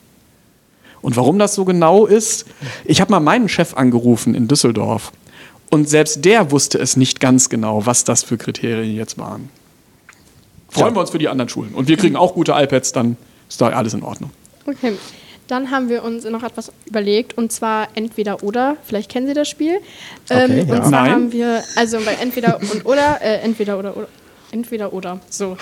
Und 1.01 1.17
warum 1.17 1.37
das 1.37 1.53
so 1.55 1.65
genau 1.65 2.05
ist, 2.05 2.45
ich 2.85 3.01
habe 3.01 3.11
mal 3.11 3.19
meinen 3.19 3.49
Chef 3.49 3.75
angerufen 3.75 4.35
in 4.35 4.47
Düsseldorf 4.47 5.11
und 5.69 5.89
selbst 5.89 6.23
der 6.23 6.51
wusste 6.51 6.77
es 6.79 6.95
nicht 6.95 7.19
ganz 7.19 7.49
genau, 7.49 7.85
was 7.85 8.03
das 8.03 8.23
für 8.23 8.37
Kriterien 8.37 8.95
jetzt 8.95 9.17
waren. 9.17 9.49
Freuen 10.69 10.89
ja. 10.89 10.95
wir 10.95 11.01
uns 11.01 11.09
für 11.11 11.19
die 11.19 11.29
anderen 11.29 11.49
Schulen. 11.49 11.73
Und 11.73 11.87
wir 11.87 11.97
kriegen 11.97 12.15
auch 12.15 12.33
gute 12.33 12.53
iPads, 12.53 12.93
dann 12.93 13.17
ist 13.49 13.59
da 13.59 13.69
alles 13.69 13.93
in 13.93 14.03
Ordnung. 14.03 14.31
Okay. 14.65 14.93
Dann 15.47 15.71
haben 15.71 15.89
wir 15.89 16.03
uns 16.03 16.23
noch 16.25 16.43
etwas 16.43 16.71
überlegt 16.85 17.37
und 17.37 17.51
zwar 17.51 17.89
entweder 17.95 18.43
oder. 18.43 18.77
Vielleicht 18.85 19.11
kennen 19.11 19.27
Sie 19.27 19.33
das 19.33 19.49
Spiel. 19.49 19.77
Okay, 20.29 20.45
ähm, 20.45 20.67
ja. 20.67 20.75
Und 20.75 20.81
zwar 20.85 21.03
Nein. 21.03 21.11
haben 21.11 21.31
wir 21.31 21.63
also 21.75 21.99
bei 21.99 22.13
entweder 22.13 22.59
und 22.59 22.85
oder 22.85 23.19
äh, 23.21 23.39
entweder 23.39 23.77
oder, 23.77 23.97
oder 23.97 24.07
entweder 24.51 24.93
oder 24.93 25.19
so 25.29 25.57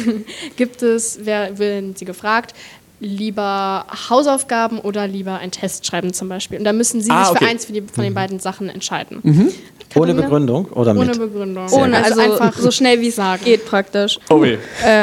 gibt 0.56 0.82
es, 0.82 1.20
wer 1.22 1.58
werden 1.58 1.94
Sie 1.96 2.04
gefragt, 2.04 2.54
lieber 3.00 3.86
Hausaufgaben 4.10 4.78
oder 4.78 5.06
lieber 5.08 5.38
einen 5.38 5.50
Test 5.50 5.86
schreiben 5.86 6.12
zum 6.12 6.28
Beispiel. 6.28 6.58
Und 6.58 6.64
da 6.64 6.72
müssen 6.72 7.00
Sie 7.00 7.10
ah, 7.10 7.24
sich 7.24 7.30
okay. 7.32 7.44
für 7.44 7.50
eins 7.50 7.64
für 7.64 7.72
die, 7.72 7.80
von 7.82 8.04
den 8.04 8.12
mhm. 8.12 8.16
beiden 8.16 8.38
Sachen 8.38 8.68
entscheiden. 8.68 9.18
Mhm. 9.22 9.52
Ohne 9.94 10.14
Begründung 10.14 10.66
oder 10.66 10.94
mit? 10.94 11.02
Ohne 11.02 11.18
Begründung. 11.18 11.70
Ohne, 11.70 11.98
also, 11.98 12.20
also 12.20 12.32
einfach 12.32 12.58
so 12.58 12.70
schnell 12.70 13.00
wie 13.00 13.08
es 13.08 13.20
geht 13.44 13.66
praktisch. 13.66 14.18
Oh 14.30 14.42
äh, 14.42 14.56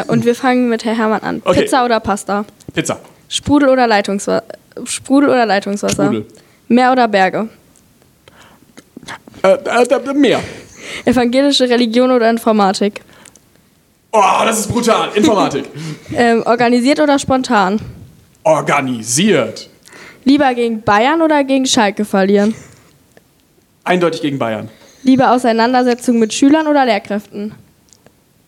und 0.08 0.26
wir 0.26 0.34
fangen 0.34 0.70
mit 0.70 0.84
Herr 0.86 0.98
Hermann 0.98 1.22
an. 1.22 1.42
Okay. 1.46 1.62
Pizza 1.62 1.86
oder 1.86 2.00
Pasta? 2.00 2.46
Pizza. 2.74 3.00
Sprudel 3.30 3.70
oder 3.70 3.88
Leitungswasser? 3.88 4.44
Sprudel 4.86 5.30
oder 5.30 5.46
Leitungswasser? 5.46 6.06
Sprudel. 6.06 6.26
Meer 6.68 6.92
oder 6.92 7.08
Berge? 7.08 7.48
Äh, 9.44 9.54
äh, 9.54 10.14
Meer. 10.14 10.42
Evangelische 11.06 11.70
Religion 11.70 12.12
oder 12.12 12.30
Informatik? 12.30 13.02
Oh, 14.12 14.22
das 14.44 14.62
ist 14.62 14.72
brutal. 14.72 15.10
Informatik. 15.14 15.66
ähm, 16.14 16.44
organisiert 16.46 17.00
oder 17.00 17.20
spontan? 17.20 17.80
Organisiert. 18.44 19.70
Lieber 20.24 20.54
gegen 20.56 20.82
Bayern 20.82 21.22
oder 21.22 21.44
gegen 21.44 21.66
Schalke 21.66 22.06
verlieren? 22.06 22.56
Eindeutig 23.84 24.22
gegen 24.22 24.40
Bayern. 24.40 24.70
Lieber 25.04 25.32
Auseinandersetzung 25.32 26.20
mit 26.20 26.34
Schülern 26.34 26.68
oder 26.68 26.86
Lehrkräften? 26.86 27.54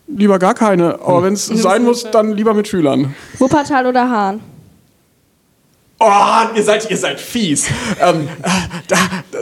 Lieber 0.08 0.38
gar 0.38 0.54
keine, 0.54 0.96
aber 1.00 1.18
hm. 1.18 1.24
wenn 1.24 1.32
es 1.34 1.46
sein 1.46 1.84
muss, 1.84 2.10
dann 2.10 2.32
lieber 2.32 2.52
mit 2.52 2.68
Schülern. 2.68 3.14
Wuppertal 3.38 3.86
oder 3.86 4.10
Hahn? 4.10 4.40
Oh, 6.04 6.56
ihr 6.56 6.62
seid, 6.64 6.90
ihr 6.90 6.96
seid 6.96 7.20
fies. 7.20 7.68
ähm, 8.00 8.28
äh, 8.42 8.48
da, 8.88 8.96
da, 9.30 9.38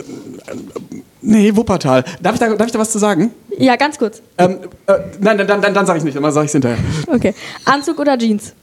nee, 1.21 1.55
Wuppertal. 1.55 2.03
Darf 2.21 2.35
ich, 2.35 2.39
da, 2.39 2.53
darf 2.55 2.67
ich 2.67 2.71
da 2.71 2.77
was 2.77 2.91
zu 2.91 2.99
sagen? 2.99 3.31
Ja, 3.57 3.75
ganz 3.77 3.97
kurz. 3.97 4.21
Ähm, 4.37 4.59
äh, 4.85 4.93
nein, 5.19 5.39
dann, 5.39 5.47
dann, 5.47 5.73
dann 5.73 5.85
sage 5.87 5.97
ich 5.97 6.05
nicht, 6.05 6.15
dann 6.15 6.31
sage 6.31 6.45
ich 6.45 6.49
es 6.49 6.51
hinterher. 6.51 6.77
Okay. 7.07 7.33
Anzug 7.65 7.97
oder 7.99 8.15
Jeans? 8.15 8.53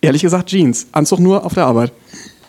Ehrlich 0.00 0.22
gesagt 0.22 0.48
Jeans. 0.48 0.86
Anzug 0.92 1.18
nur 1.18 1.44
auf 1.44 1.54
der 1.54 1.66
Arbeit. 1.66 1.92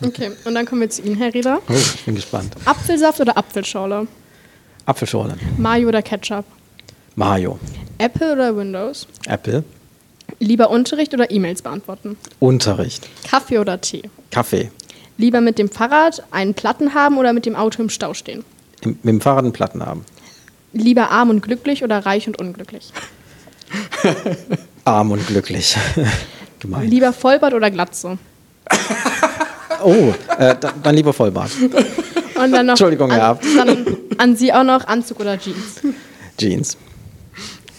Okay, 0.06 0.30
und 0.46 0.54
dann 0.54 0.68
kommen 0.68 0.82
wir 0.82 0.90
zu 0.92 1.02
Ihnen, 1.02 1.16
Herr 1.16 1.34
Rieder. 1.34 1.60
Oh, 1.68 1.74
ich 1.74 2.06
bin 2.06 2.14
gespannt. 2.14 2.54
Apfelsaft 2.66 3.20
oder 3.20 3.36
Apfelschorle? 3.36 4.08
Apfelschorle. 4.86 5.36
Mayo 5.58 5.88
oder 5.88 6.04
Ketchup? 6.04 6.46
Mayo. 7.16 7.58
Apple 7.98 8.34
oder 8.34 8.56
Windows? 8.56 9.08
Apple. 9.28 9.64
Lieber 10.40 10.70
Unterricht 10.70 11.14
oder 11.14 11.32
E-Mails 11.32 11.62
beantworten? 11.62 12.18
Unterricht. 12.40 13.08
Kaffee 13.30 13.60
oder 13.60 13.80
Tee? 13.82 14.04
Kaffee. 14.32 14.72
Lieber 15.18 15.42
mit 15.42 15.58
dem 15.58 15.70
Fahrrad 15.70 16.24
einen 16.32 16.54
Platten 16.54 16.94
haben 16.94 17.18
oder 17.18 17.34
mit 17.34 17.46
dem 17.46 17.56
Auto 17.56 17.82
im 17.82 17.90
Stau 17.90 18.14
stehen? 18.14 18.44
Im, 18.82 18.92
mit 19.04 19.06
dem 19.06 19.22
Fahrrad 19.22 19.46
einen 19.46 19.54
Platten 19.54 19.86
haben. 19.86 20.06
Lieber 20.74 21.10
arm 21.10 21.30
und 21.30 21.42
glücklich 21.42 21.84
oder 21.84 22.06
reich 22.06 22.28
und 22.28 22.40
unglücklich? 22.40 22.92
arm 24.86 25.12
und 25.12 25.26
glücklich. 25.26 25.76
Gemein. 26.60 26.88
Lieber 26.88 27.14
Vollbart 27.14 27.54
oder 27.54 27.72
Glatze? 27.72 28.18
oh, 29.84 30.14
äh, 30.38 30.56
dann 30.84 30.96
lieber 30.96 31.14
Vollbart. 31.14 31.52
Und 31.60 32.52
dann 32.52 32.66
noch 32.66 32.74
Entschuldigung, 32.74 33.12
an, 33.12 33.18
ja. 33.18 33.40
Dann 33.56 33.98
an 34.18 34.36
Sie 34.36 34.54
auch 34.54 34.64
noch 34.64 34.86
Anzug 34.88 35.20
oder 35.20 35.40
Jeans? 35.40 35.82
Jeans. 36.38 36.78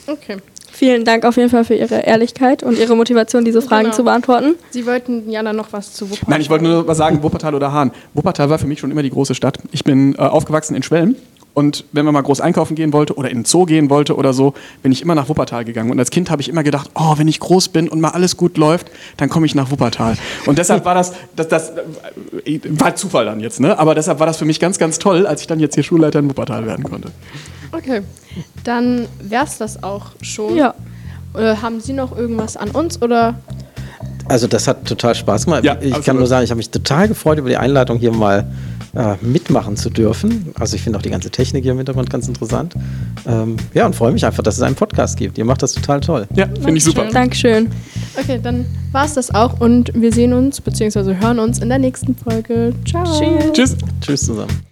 Okay. 0.07 0.39
Vielen 0.79 1.05
Dank 1.05 1.25
auf 1.25 1.37
jeden 1.37 1.51
Fall 1.51 1.65
für 1.65 1.75
Ihre 1.75 2.03
Ehrlichkeit 2.07 2.63
und 2.63 2.79
Ihre 2.79 2.95
Motivation, 2.95 3.45
diese 3.45 3.61
Fragen 3.61 3.87
genau. 3.87 3.97
zu 3.97 4.05
beantworten. 4.05 4.55
Sie 4.71 4.87
wollten 4.87 5.29
ja 5.29 5.43
dann 5.43 5.57
noch 5.57 5.73
was 5.73 5.93
zu 5.93 6.09
Wuppertal. 6.09 6.31
Nein, 6.31 6.41
ich 6.41 6.51
wollte 6.51 6.63
nur 6.63 6.87
was 6.87 6.99
sagen, 6.99 7.21
Wuppertal 7.21 7.57
oder 7.57 7.73
Hahn. 7.73 7.91
Wuppertal 8.15 8.49
war 8.49 8.61
für 8.61 8.69
mich 8.69 8.79
schon 8.79 8.93
immer 8.93 9.03
die 9.03 9.11
große 9.11 9.35
Stadt. 9.35 9.59
Ich 9.73 9.83
bin 9.83 10.15
äh, 10.15 10.19
aufgewachsen 10.19 10.77
in 10.77 10.85
Schwelm 10.85 11.17
und 11.59 11.85
wenn 11.91 12.05
man 12.05 12.15
mal 12.15 12.21
groß 12.21 12.41
einkaufen 12.41 12.77
gehen 12.77 12.93
wollte 12.93 13.17
oder 13.17 13.31
in 13.31 13.39
den 13.39 13.45
Zoo 13.45 13.65
gehen 13.65 13.91
wollte 13.91 14.15
oder 14.15 14.33
so, 14.33 14.55
bin 14.85 14.93
ich 14.93 15.03
immer 15.03 15.17
nach 15.17 15.29
Wuppertal 15.29 15.65
gegangen. 15.65 15.91
Und 15.91 15.99
als 15.99 16.11
Kind 16.11 16.31
habe 16.31 16.41
ich 16.41 16.49
immer 16.49 16.63
gedacht, 16.63 16.89
oh, 16.95 17.15
wenn 17.17 17.27
ich 17.27 17.41
groß 17.41 17.71
bin 17.71 17.89
und 17.89 18.01
mal 18.01 18.11
alles 18.11 18.37
gut 18.37 18.57
läuft, 18.57 18.93
dann 19.17 19.29
komme 19.29 19.45
ich 19.45 19.57
nach 19.57 19.73
Wuppertal. 19.73 20.17
Und 20.47 20.57
deshalb 20.59 20.85
war 20.85 20.95
das, 20.95 21.15
das, 21.35 21.49
das 21.49 21.73
äh, 22.45 22.61
war 22.69 22.95
Zufall 22.95 23.25
dann 23.25 23.41
jetzt, 23.41 23.59
ne? 23.59 23.77
Aber 23.77 23.97
deshalb 23.97 24.21
war 24.21 24.27
das 24.29 24.37
für 24.37 24.45
mich 24.45 24.61
ganz, 24.61 24.79
ganz 24.79 25.01
toll, 25.01 25.27
als 25.27 25.41
ich 25.41 25.49
dann 25.49 25.59
jetzt 25.59 25.75
hier 25.75 25.83
Schulleiter 25.83 26.21
in 26.21 26.31
Wuppertal 26.31 26.65
werden 26.65 26.85
konnte. 26.85 27.11
Okay, 27.73 28.03
dann 28.63 29.09
wäre 29.21 29.45
es 29.45 29.59
das 29.59 29.83
auch 29.83 30.13
schon. 30.23 30.55
Ja. 30.55 30.75
Äh, 31.35 31.57
haben 31.57 31.81
Sie 31.81 31.93
noch 31.93 32.17
irgendwas 32.17 32.57
an 32.57 32.71
uns 32.71 33.03
oder? 33.03 33.35
Also 34.29 34.47
das 34.47 34.69
hat 34.69 34.85
total 34.85 35.15
Spaß 35.15 35.47
gemacht. 35.47 35.65
Ja, 35.65 35.75
ich 35.75 35.87
absolut. 35.87 36.05
kann 36.05 36.17
nur 36.17 36.27
sagen, 36.27 36.45
ich 36.45 36.51
habe 36.51 36.59
mich 36.59 36.71
total 36.71 37.09
gefreut 37.09 37.39
über 37.39 37.49
die 37.49 37.57
Einleitung 37.57 37.99
hier 37.99 38.13
mal 38.13 38.47
äh, 38.95 39.15
mitmachen 39.21 39.77
zu 39.77 39.91
dürfen. 39.91 40.53
Also 40.59 40.77
ich 40.77 40.83
finde 40.83 40.99
auch 40.99 41.03
die 41.03 41.11
ganze 41.11 41.31
Technik 41.31 41.63
hier 41.63 41.73
im 41.73 41.79
Hintergrund 41.79 42.11
ganz 42.11 42.29
interessant. 42.29 42.75
Ähm, 43.27 43.57
ja, 43.75 43.87
und 43.87 43.95
freue 43.95 44.13
mich 44.13 44.25
einfach, 44.25 44.43
dass 44.43 44.57
es 44.57 44.63
einen 44.63 44.77
Podcast 44.77 45.17
gibt. 45.17 45.39
Ihr 45.39 45.45
macht 45.45 45.63
das 45.63 45.73
total 45.73 46.01
toll. 46.01 46.27
Ja, 46.35 46.47
finde 46.47 46.77
ich 46.77 46.85
super. 46.85 47.07
Dankeschön. 47.13 47.69
Okay, 48.19 48.41
dann 48.43 48.65
war 48.93 49.05
es 49.05 49.15
das 49.15 49.35
auch 49.35 49.61
und 49.61 49.93
wir 49.95 50.13
sehen 50.13 50.33
uns 50.33 50.61
bzw. 50.61 51.15
hören 51.21 51.39
uns 51.39 51.59
in 51.59 51.69
der 51.69 51.79
nächsten 51.79 52.15
Folge. 52.17 52.73
Ciao. 52.87 53.05
Tschüss. 53.53 53.77
Tschüss 54.01 54.27
zusammen. 54.27 54.68